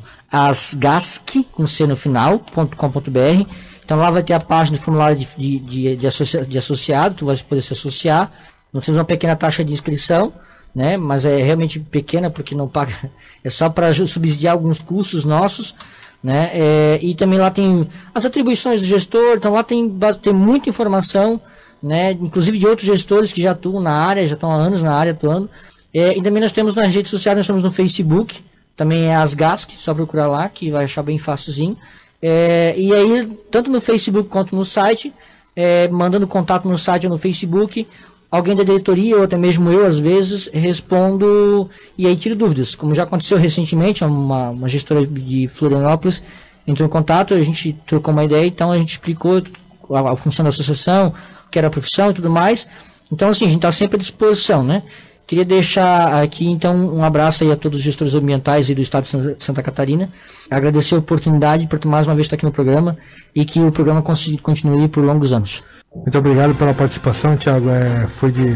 [1.52, 3.48] com C no final.com.br.
[3.84, 7.26] Então lá vai ter a página de formulário de, de, de, de, de associado, tu
[7.26, 8.32] vai poder se associar.
[8.72, 10.32] Nós temos uma pequena taxa de inscrição,
[10.74, 10.96] né?
[10.96, 12.92] Mas é realmente pequena porque não paga,
[13.44, 15.74] é só para subsidiar alguns custos nossos,
[16.22, 16.50] né?
[16.54, 19.88] É, e também lá tem as atribuições do gestor, então lá tem,
[20.20, 21.40] tem muita informação,
[21.82, 22.12] né?
[22.12, 25.12] Inclusive de outros gestores que já atuam na área, já estão há anos na área
[25.12, 25.48] atuando.
[25.94, 28.40] É, e também nós temos nas redes sociais, nós estamos no Facebook,
[28.76, 31.76] também é Asgask, só procurar lá que vai achar bem facilzinho.
[32.20, 35.12] É, e aí, tanto no Facebook quanto no site,
[35.54, 37.86] é, mandando contato no site ou no Facebook,
[38.30, 42.74] alguém da diretoria ou até mesmo eu, às vezes, respondo e aí tiro dúvidas.
[42.74, 46.22] Como já aconteceu recentemente, uma, uma gestora de Florianópolis
[46.66, 49.42] entrou em contato, a gente trocou uma ideia, então a gente explicou
[49.90, 51.14] a, a função da associação,
[51.46, 52.66] o que era a profissão e tudo mais.
[53.12, 54.82] Então, assim, a gente está sempre à disposição, né?
[55.26, 59.04] Queria deixar aqui, então, um abraço aí a todos os gestores ambientais e do Estado
[59.04, 60.10] de Santa Catarina.
[60.50, 62.96] Agradecer a oportunidade por mais uma vez estar aqui no programa
[63.34, 65.62] e que o programa continue por longos anos.
[65.94, 67.70] Muito obrigado pela participação, Tiago.
[67.70, 68.54] É, foi de,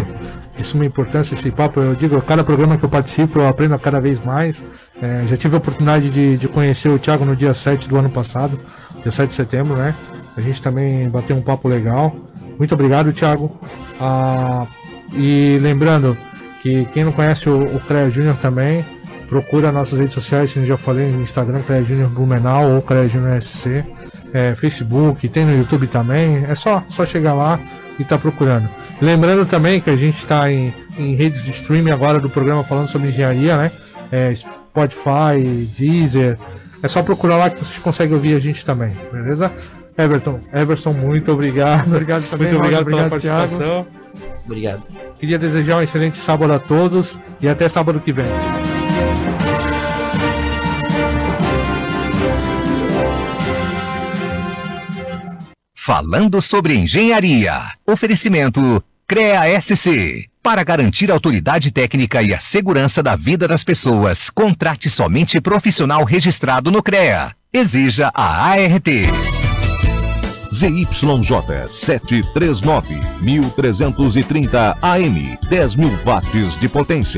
[0.57, 1.81] de, suma importância esse papo.
[1.81, 4.63] Eu digo, cada programa que eu participo, eu aprendo cada vez mais.
[5.01, 8.11] É, já tive a oportunidade de, de conhecer o Tiago no dia 7 do ano
[8.11, 8.61] passado,
[9.03, 9.95] dia 7 de setembro, né?
[10.37, 12.15] A gente também bateu um papo legal.
[12.59, 13.59] Muito obrigado, Tiago.
[14.01, 14.67] Ah,
[15.15, 16.17] e lembrando,
[16.63, 18.85] que quem não conhece o, o CREA Júnior também,
[19.29, 23.41] procura nossas redes sociais, como já falei, no Instagram, CREA Júnior Blumenau ou CREA Júnior
[23.41, 23.85] SC,
[24.33, 27.59] é, Facebook, tem no YouTube também, é só, só chegar lá
[27.99, 28.69] e tá procurando.
[29.01, 32.89] Lembrando também que a gente está em, em redes de streaming agora do programa falando
[32.89, 33.73] sobre engenharia, né?
[34.11, 36.39] É, Spotify, Deezer,
[36.83, 39.53] é só procurar lá que vocês conseguem ouvir a gente também, beleza?
[39.99, 41.89] Everton, Everson, muito obrigado.
[41.89, 42.47] Obrigado também.
[42.47, 43.85] Muito obrigado, obrigado pela participação.
[43.85, 43.87] Thiago.
[44.47, 44.83] Obrigado.
[45.19, 48.25] Queria desejar um excelente sábado a todos e até sábado que vem.
[55.75, 57.73] Falando sobre engenharia.
[57.85, 60.29] Oferecimento CREA SC.
[60.43, 66.05] Para garantir a autoridade técnica e a segurança da vida das pessoas, contrate somente profissional
[66.05, 67.35] registrado no CREA.
[67.53, 68.89] Exija a ART.
[70.51, 77.09] ZYJ 739, 1330 AM, 10 mil watts de potência.